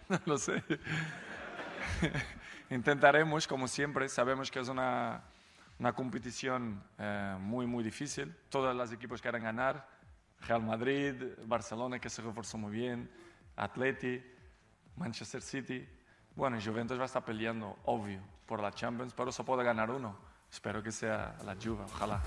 No 0.09 0.21
lo 0.25 0.39
sé. 0.39 0.63
Intentaremos, 2.71 3.49
como 3.49 3.67
siempre. 3.67 4.09
Sabemos 4.09 4.53
que 4.53 4.61
es 4.61 4.69
una, 4.69 5.21
una 5.79 5.93
competición 5.93 6.83
eh, 6.99 7.37
muy, 7.39 7.67
muy 7.67 7.85
difícil. 7.85 8.35
Todos 8.49 8.75
los 8.75 8.93
equipos 8.93 9.21
quieren 9.21 9.43
ganar. 9.43 9.89
Real 10.41 10.63
Madrid, 10.63 11.15
Barcelona, 11.47 11.99
que 11.99 12.11
se 12.11 12.23
reforzó 12.23 12.59
muy 12.59 12.71
bien, 12.71 13.11
Atleti, 13.57 14.23
Manchester 14.97 15.43
City. 15.43 15.89
Bueno, 16.35 16.59
Juventus 16.63 16.99
va 16.99 17.05
a 17.05 17.07
estar 17.07 17.25
peleando, 17.25 17.79
obvio, 17.85 18.21
por 18.47 18.61
la 18.61 18.71
Champions, 18.71 19.15
pero 19.15 19.33
solo 19.33 19.47
puede 19.47 19.65
ganar 19.65 19.91
uno. 19.91 20.17
Espero 20.51 20.83
que 20.83 20.93
sea 20.93 21.37
la 21.45 21.55
Juve, 21.55 21.85
ojalá. 21.85 22.23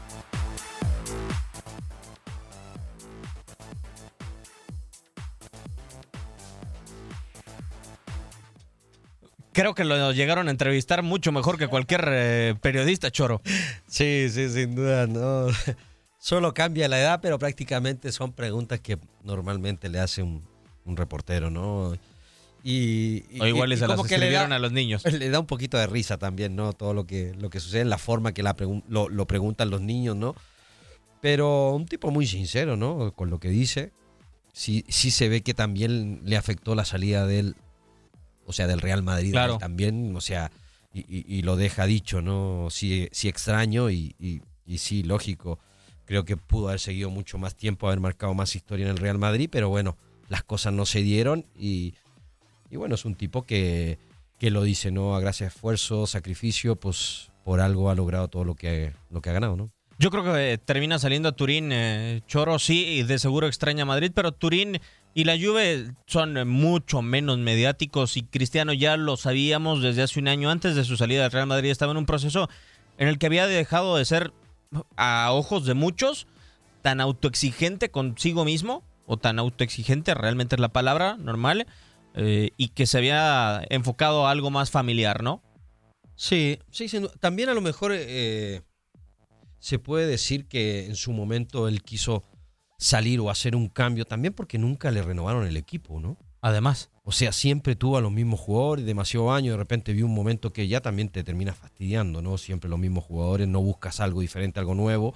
Creo 9.59 9.75
que 9.75 9.83
lo 9.83 10.11
llegaron 10.13 10.47
a 10.47 10.51
entrevistar 10.51 11.03
mucho 11.03 11.31
mejor 11.31 11.57
que 11.57 11.67
cualquier 11.67 12.05
eh, 12.07 12.55
periodista, 12.61 13.11
Choro. 13.11 13.41
Sí, 13.87 14.27
sí, 14.29 14.47
sin 14.49 14.75
duda, 14.75 15.05
no. 15.07 15.47
Solo 16.17 16.53
cambia 16.53 16.87
la 16.87 16.99
edad, 16.99 17.19
pero 17.21 17.39
prácticamente 17.39 18.11
son 18.11 18.31
preguntas 18.33 18.79
que 18.79 18.97
normalmente 19.23 19.89
le 19.89 19.99
hace 19.99 20.21
un, 20.23 20.43
un 20.85 20.97
reportero, 20.97 21.49
¿no? 21.49 21.93
Y, 22.63 23.23
y- 23.31 23.39
O 23.41 23.47
igual 23.47 23.71
y- 23.73 23.77
se 23.77 23.85
y 23.85 23.87
las 23.87 23.95
como 23.97 24.07
que 24.07 24.17
le 24.17 24.25
escribieron 24.25 24.49
da- 24.49 24.57
a 24.57 24.59
los 24.59 24.71
niños. 24.71 25.03
Le 25.05 25.29
da 25.29 25.39
un 25.39 25.45
poquito 25.45 25.77
de 25.77 25.87
risa 25.87 26.17
también, 26.17 26.55
¿no? 26.55 26.73
Todo 26.73 26.93
lo 26.93 27.05
que, 27.07 27.33
lo 27.39 27.49
que 27.49 27.59
sucede 27.59 27.81
en 27.81 27.89
la 27.89 27.97
forma 27.97 28.33
que 28.33 28.43
la 28.43 28.55
pregun- 28.55 28.83
lo, 28.89 29.07
lo 29.09 29.27
preguntan 29.27 29.69
los 29.69 29.81
niños, 29.81 30.15
¿no? 30.15 30.35
Pero 31.21 31.71
un 31.71 31.85
tipo 31.85 32.11
muy 32.11 32.27
sincero, 32.27 32.75
¿no? 32.77 33.11
Con 33.13 33.29
lo 33.29 33.39
que 33.39 33.49
dice. 33.49 33.91
Sí, 34.53 34.83
sí 34.89 35.11
se 35.11 35.29
ve 35.29 35.41
que 35.41 35.53
también 35.53 36.21
le 36.25 36.35
afectó 36.37 36.75
la 36.75 36.83
salida 36.85 37.25
del, 37.25 37.55
o 38.49 38.53
sea, 38.53 38.65
del 38.67 38.81
Real 38.81 39.03
Madrid 39.03 39.31
Claro. 39.31 39.57
también, 39.59 40.15
o 40.15 40.21
sea, 40.21 40.51
y, 40.91 41.01
y- 41.01 41.25
y 41.37 41.41
lo 41.43 41.55
deja 41.55 41.85
dicho, 41.85 42.21
¿no? 42.21 42.67
Sí, 42.71 43.07
sí 43.11 43.27
extraño 43.29 43.91
y, 43.91 44.15
y- 44.19 44.41
sí, 44.77 45.03
lógico. 45.03 45.59
Creo 46.05 46.25
que 46.25 46.35
pudo 46.37 46.67
haber 46.69 46.79
seguido 46.79 47.09
mucho 47.11 47.37
más 47.37 47.55
tiempo, 47.55 47.87
haber 47.87 47.99
marcado 47.99 48.33
más 48.33 48.55
historia 48.55 48.85
en 48.85 48.91
el 48.91 48.97
Real 48.97 49.19
Madrid, 49.19 49.49
pero 49.51 49.69
bueno, 49.69 49.97
las 50.29 50.43
cosas 50.43 50.73
no 50.73 50.85
se 50.87 51.01
dieron 51.03 51.45
y, 51.55 51.93
y 52.71 52.75
bueno, 52.77 52.95
es 52.95 53.05
un 53.05 53.13
tipo 53.15 53.43
que, 53.43 53.99
que 54.39 54.49
lo 54.49 54.63
dice, 54.63 54.89
¿no? 54.91 55.15
A 55.15 55.19
gracia 55.19 55.45
de 55.45 55.49
esfuerzo, 55.49 56.07
sacrificio, 56.07 56.75
pues 56.75 57.29
por 57.43 57.61
algo 57.61 57.89
ha 57.91 57.95
logrado 57.95 58.27
todo 58.27 58.43
lo 58.45 58.55
que, 58.55 58.93
lo 59.11 59.21
que 59.21 59.29
ha 59.29 59.33
ganado, 59.33 59.55
¿no? 59.55 59.69
Yo 59.97 60.11
creo 60.11 60.23
que 60.23 60.53
eh, 60.53 60.57
termina 60.57 60.97
saliendo 60.97 61.27
a 61.29 61.33
Turín. 61.33 61.71
eh, 61.73 62.21
Choro 62.25 62.57
sí, 62.57 62.85
y 62.85 63.03
de 63.03 63.19
seguro 63.19 63.47
extraña 63.47 63.83
a 63.83 63.85
Madrid, 63.85 64.11
pero 64.15 64.31
Turín 64.31 64.79
y 65.13 65.23
la 65.23 65.37
Juve 65.37 65.93
son 66.05 66.47
mucho 66.47 67.01
menos 67.01 67.37
mediáticos 67.37 68.15
y 68.17 68.23
Cristiano 68.23 68.73
ya 68.73 68.95
lo 68.97 69.17
sabíamos 69.17 69.81
desde 69.81 70.03
hace 70.03 70.19
un 70.19 70.27
año 70.27 70.49
antes 70.49 70.75
de 70.75 70.83
su 70.83 70.97
salida 70.97 71.23
del 71.23 71.31
Real 71.31 71.47
Madrid. 71.47 71.71
Estaba 71.71 71.91
en 71.91 71.97
un 71.97 72.05
proceso 72.05 72.49
en 72.97 73.07
el 73.07 73.17
que 73.17 73.25
había 73.25 73.47
dejado 73.47 73.97
de 73.97 74.05
ser, 74.05 74.33
a 74.97 75.29
ojos 75.31 75.65
de 75.65 75.73
muchos, 75.73 76.27
tan 76.81 77.01
autoexigente 77.01 77.89
consigo 77.89 78.45
mismo, 78.45 78.83
o 79.07 79.17
tan 79.17 79.39
autoexigente, 79.39 80.13
realmente 80.13 80.55
es 80.55 80.59
la 80.59 80.69
palabra 80.69 81.17
normal, 81.17 81.65
eh, 82.13 82.51
y 82.57 82.69
que 82.69 82.85
se 82.85 82.97
había 82.97 83.65
enfocado 83.69 84.27
a 84.27 84.31
algo 84.31 84.51
más 84.51 84.69
familiar, 84.69 85.23
¿no? 85.23 85.41
Sí, 86.15 86.59
sí, 86.69 86.87
también 87.19 87.49
a 87.49 87.53
lo 87.53 87.61
mejor 87.61 87.93
eh, 87.95 88.61
se 89.59 89.79
puede 89.79 90.05
decir 90.05 90.45
que 90.47 90.85
en 90.85 90.95
su 90.95 91.13
momento 91.13 91.67
él 91.67 91.81
quiso 91.81 92.23
salir 92.79 93.19
o 93.19 93.29
hacer 93.29 93.55
un 93.55 93.67
cambio, 93.67 94.05
también 94.05 94.33
porque 94.33 94.57
nunca 94.57 94.89
le 94.89 95.01
renovaron 95.03 95.45
el 95.45 95.57
equipo, 95.57 95.99
¿no? 95.99 96.17
Además. 96.41 96.89
O 97.03 97.11
sea, 97.11 97.31
siempre 97.33 97.75
tuvo 97.75 97.97
a 97.97 98.01
los 98.01 98.11
mismos 98.11 98.39
jugadores, 98.39 98.85
demasiado 98.85 99.31
años, 99.33 99.53
de 99.53 99.57
repente 99.57 99.93
vi 99.93 100.03
un 100.03 100.13
momento 100.13 100.53
que 100.53 100.67
ya 100.67 100.79
también 100.79 101.09
te 101.09 101.23
termina 101.23 101.53
fastidiando, 101.53 102.21
¿no? 102.21 102.37
Siempre 102.37 102.69
los 102.69 102.79
mismos 102.79 103.03
jugadores, 103.03 103.47
no 103.47 103.61
buscas 103.61 103.99
algo 103.99 104.21
diferente, 104.21 104.59
algo 104.59 104.75
nuevo. 104.75 105.13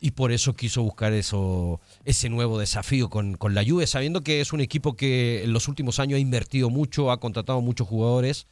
Y 0.00 0.12
por 0.12 0.32
eso 0.32 0.54
quiso 0.54 0.82
buscar 0.82 1.12
eso, 1.12 1.80
ese 2.04 2.28
nuevo 2.30 2.58
desafío 2.58 3.10
con, 3.10 3.34
con 3.36 3.54
la 3.54 3.64
Juve, 3.64 3.86
sabiendo 3.86 4.22
que 4.22 4.40
es 4.40 4.52
un 4.52 4.60
equipo 4.60 4.96
que 4.96 5.44
en 5.44 5.52
los 5.52 5.68
últimos 5.68 5.98
años 6.00 6.16
ha 6.16 6.20
invertido 6.20 6.70
mucho, 6.70 7.10
ha 7.12 7.20
contratado 7.20 7.60
muchos 7.60 7.86
jugadores, 7.86 8.46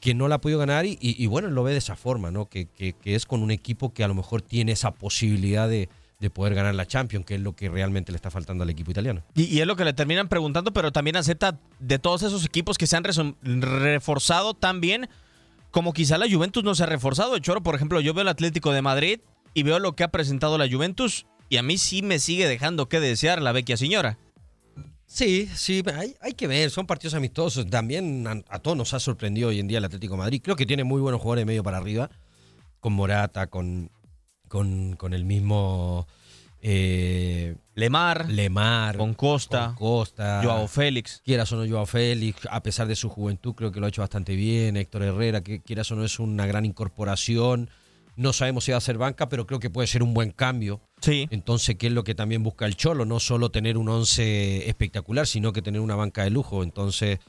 que 0.00 0.12
no 0.14 0.28
la 0.28 0.34
ha 0.36 0.40
podido 0.40 0.58
ganar 0.58 0.84
y, 0.84 0.98
y- 1.00 1.20
y 1.22 1.26
bueno, 1.28 1.48
lo 1.48 1.62
ve 1.62 1.72
de 1.72 1.78
esa 1.78 1.96
forma, 1.96 2.30
¿no? 2.30 2.46
Que, 2.46 2.66
que- 2.66 2.92
que 2.92 3.14
es 3.14 3.24
con 3.26 3.42
un 3.42 3.50
equipo 3.52 3.92
que 3.94 4.04
a 4.04 4.08
lo 4.08 4.14
mejor 4.14 4.42
tiene 4.42 4.72
esa 4.72 4.90
posibilidad 4.90 5.68
de, 5.68 5.88
de 6.22 6.30
poder 6.30 6.54
ganar 6.54 6.74
la 6.74 6.86
Champions, 6.86 7.26
que 7.26 7.34
es 7.34 7.40
lo 7.40 7.54
que 7.54 7.68
realmente 7.68 8.12
le 8.12 8.16
está 8.16 8.30
faltando 8.30 8.62
al 8.62 8.70
equipo 8.70 8.92
italiano. 8.92 9.24
Y, 9.34 9.44
y 9.44 9.60
es 9.60 9.66
lo 9.66 9.74
que 9.74 9.84
le 9.84 9.92
terminan 9.92 10.28
preguntando, 10.28 10.72
pero 10.72 10.92
también 10.92 11.16
acepta 11.16 11.58
de 11.80 11.98
todos 11.98 12.22
esos 12.22 12.46
equipos 12.46 12.78
que 12.78 12.86
se 12.86 12.96
han 12.96 13.04
reforzado 13.42 14.54
tan 14.54 14.80
bien 14.80 15.08
como 15.72 15.92
quizá 15.92 16.18
la 16.18 16.30
Juventus 16.30 16.62
no 16.62 16.76
se 16.76 16.84
ha 16.84 16.86
reforzado. 16.86 17.34
De 17.34 17.40
Choro, 17.40 17.62
por 17.62 17.74
ejemplo, 17.74 18.00
yo 18.00 18.14
veo 18.14 18.22
el 18.22 18.28
Atlético 18.28 18.72
de 18.72 18.82
Madrid 18.82 19.20
y 19.52 19.64
veo 19.64 19.80
lo 19.80 19.96
que 19.96 20.04
ha 20.04 20.08
presentado 20.12 20.56
la 20.58 20.70
Juventus 20.70 21.26
y 21.48 21.56
a 21.56 21.62
mí 21.62 21.76
sí 21.76 22.02
me 22.02 22.20
sigue 22.20 22.46
dejando 22.46 22.88
que 22.88 23.00
desear 23.00 23.42
la 23.42 23.50
vecchia 23.50 23.76
señora. 23.76 24.16
Sí, 25.06 25.50
sí, 25.54 25.82
hay, 25.94 26.14
hay 26.20 26.34
que 26.34 26.46
ver, 26.46 26.70
son 26.70 26.86
partidos 26.86 27.14
amistosos. 27.14 27.66
También 27.68 28.26
a, 28.28 28.42
a 28.48 28.58
todos 28.60 28.76
nos 28.76 28.94
ha 28.94 29.00
sorprendido 29.00 29.48
hoy 29.48 29.58
en 29.58 29.66
día 29.66 29.78
el 29.78 29.84
Atlético 29.84 30.14
de 30.14 30.18
Madrid. 30.18 30.40
Creo 30.42 30.54
que 30.54 30.66
tiene 30.66 30.84
muy 30.84 31.00
buenos 31.00 31.20
jugadores 31.20 31.42
de 31.42 31.46
medio 31.46 31.64
para 31.64 31.78
arriba, 31.78 32.10
con 32.80 32.92
Morata, 32.92 33.48
con, 33.48 33.90
con, 34.52 34.96
con 34.96 35.14
el 35.14 35.24
mismo 35.24 36.06
eh, 36.60 37.56
Lemar, 37.74 38.28
Lemar, 38.28 38.98
con 38.98 39.14
Costa, 39.14 39.68
con 39.68 39.76
Costa, 39.76 40.42
Joao 40.44 40.68
Félix. 40.68 41.22
Quieras 41.24 41.50
o 41.52 41.56
no 41.56 41.66
Joao 41.66 41.86
Félix, 41.86 42.46
a 42.50 42.62
pesar 42.62 42.86
de 42.86 42.94
su 42.94 43.08
juventud, 43.08 43.54
creo 43.54 43.72
que 43.72 43.80
lo 43.80 43.86
ha 43.86 43.88
hecho 43.88 44.02
bastante 44.02 44.36
bien. 44.36 44.76
Héctor 44.76 45.04
Herrera, 45.04 45.40
que 45.40 45.62
quieras 45.62 45.90
o 45.90 45.96
no 45.96 46.04
es 46.04 46.18
una 46.18 46.44
gran 46.44 46.66
incorporación. 46.66 47.70
No 48.16 48.34
sabemos 48.34 48.64
si 48.64 48.72
va 48.72 48.76
a 48.76 48.82
ser 48.82 48.98
banca, 48.98 49.30
pero 49.30 49.46
creo 49.46 49.58
que 49.58 49.70
puede 49.70 49.86
ser 49.88 50.02
un 50.02 50.12
buen 50.12 50.32
cambio. 50.32 50.82
Sí. 51.00 51.28
Entonces, 51.30 51.76
¿qué 51.76 51.86
es 51.86 51.94
lo 51.94 52.04
que 52.04 52.14
también 52.14 52.42
busca 52.42 52.66
el 52.66 52.76
Cholo? 52.76 53.06
No 53.06 53.20
solo 53.20 53.50
tener 53.50 53.78
un 53.78 53.88
once 53.88 54.68
espectacular, 54.68 55.26
sino 55.26 55.54
que 55.54 55.62
tener 55.62 55.80
una 55.80 55.96
banca 55.96 56.24
de 56.24 56.30
lujo. 56.30 56.62
Entonces, 56.62 57.20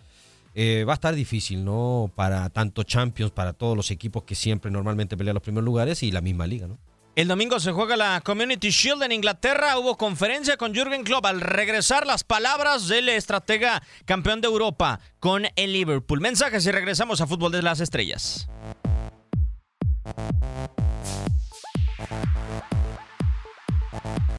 eh, 0.56 0.84
va 0.86 0.92
a 0.92 0.96
estar 0.96 1.16
difícil, 1.16 1.64
¿no? 1.64 2.12
Para 2.14 2.50
tanto 2.50 2.84
Champions, 2.84 3.32
para 3.32 3.54
todos 3.54 3.78
los 3.78 3.92
equipos 3.92 4.24
que 4.24 4.36
siempre 4.36 4.70
normalmente 4.70 5.16
pelean 5.16 5.36
los 5.36 5.44
primeros 5.44 5.64
lugares 5.64 6.04
y 6.04 6.12
la 6.12 6.20
misma 6.20 6.48
liga, 6.48 6.68
¿no? 6.68 6.78
El 7.16 7.28
domingo 7.28 7.60
se 7.60 7.72
juega 7.72 7.96
la 7.96 8.22
Community 8.22 8.72
Shield 8.72 9.04
en 9.04 9.12
Inglaterra. 9.12 9.78
Hubo 9.78 9.98
conferencia 9.98 10.58
con 10.58 10.74
Jürgen 10.74 11.04
Klopp. 11.04 11.28
Al 11.28 11.42
regresar 11.42 12.08
las 12.08 12.24
palabras 12.24 12.88
del 12.88 13.08
estratega 13.08 13.84
campeón 14.06 14.42
de 14.42 14.48
Europa 14.48 15.00
con 15.20 15.46
el 15.56 15.74
Liverpool. 15.74 16.22
Mensajes 16.22 16.66
y 16.66 16.72
regresamos 16.72 17.22
a 17.22 17.28
Fútbol 17.28 17.52
de 17.52 17.62
las 17.62 17.82
Estrellas. 17.82 18.48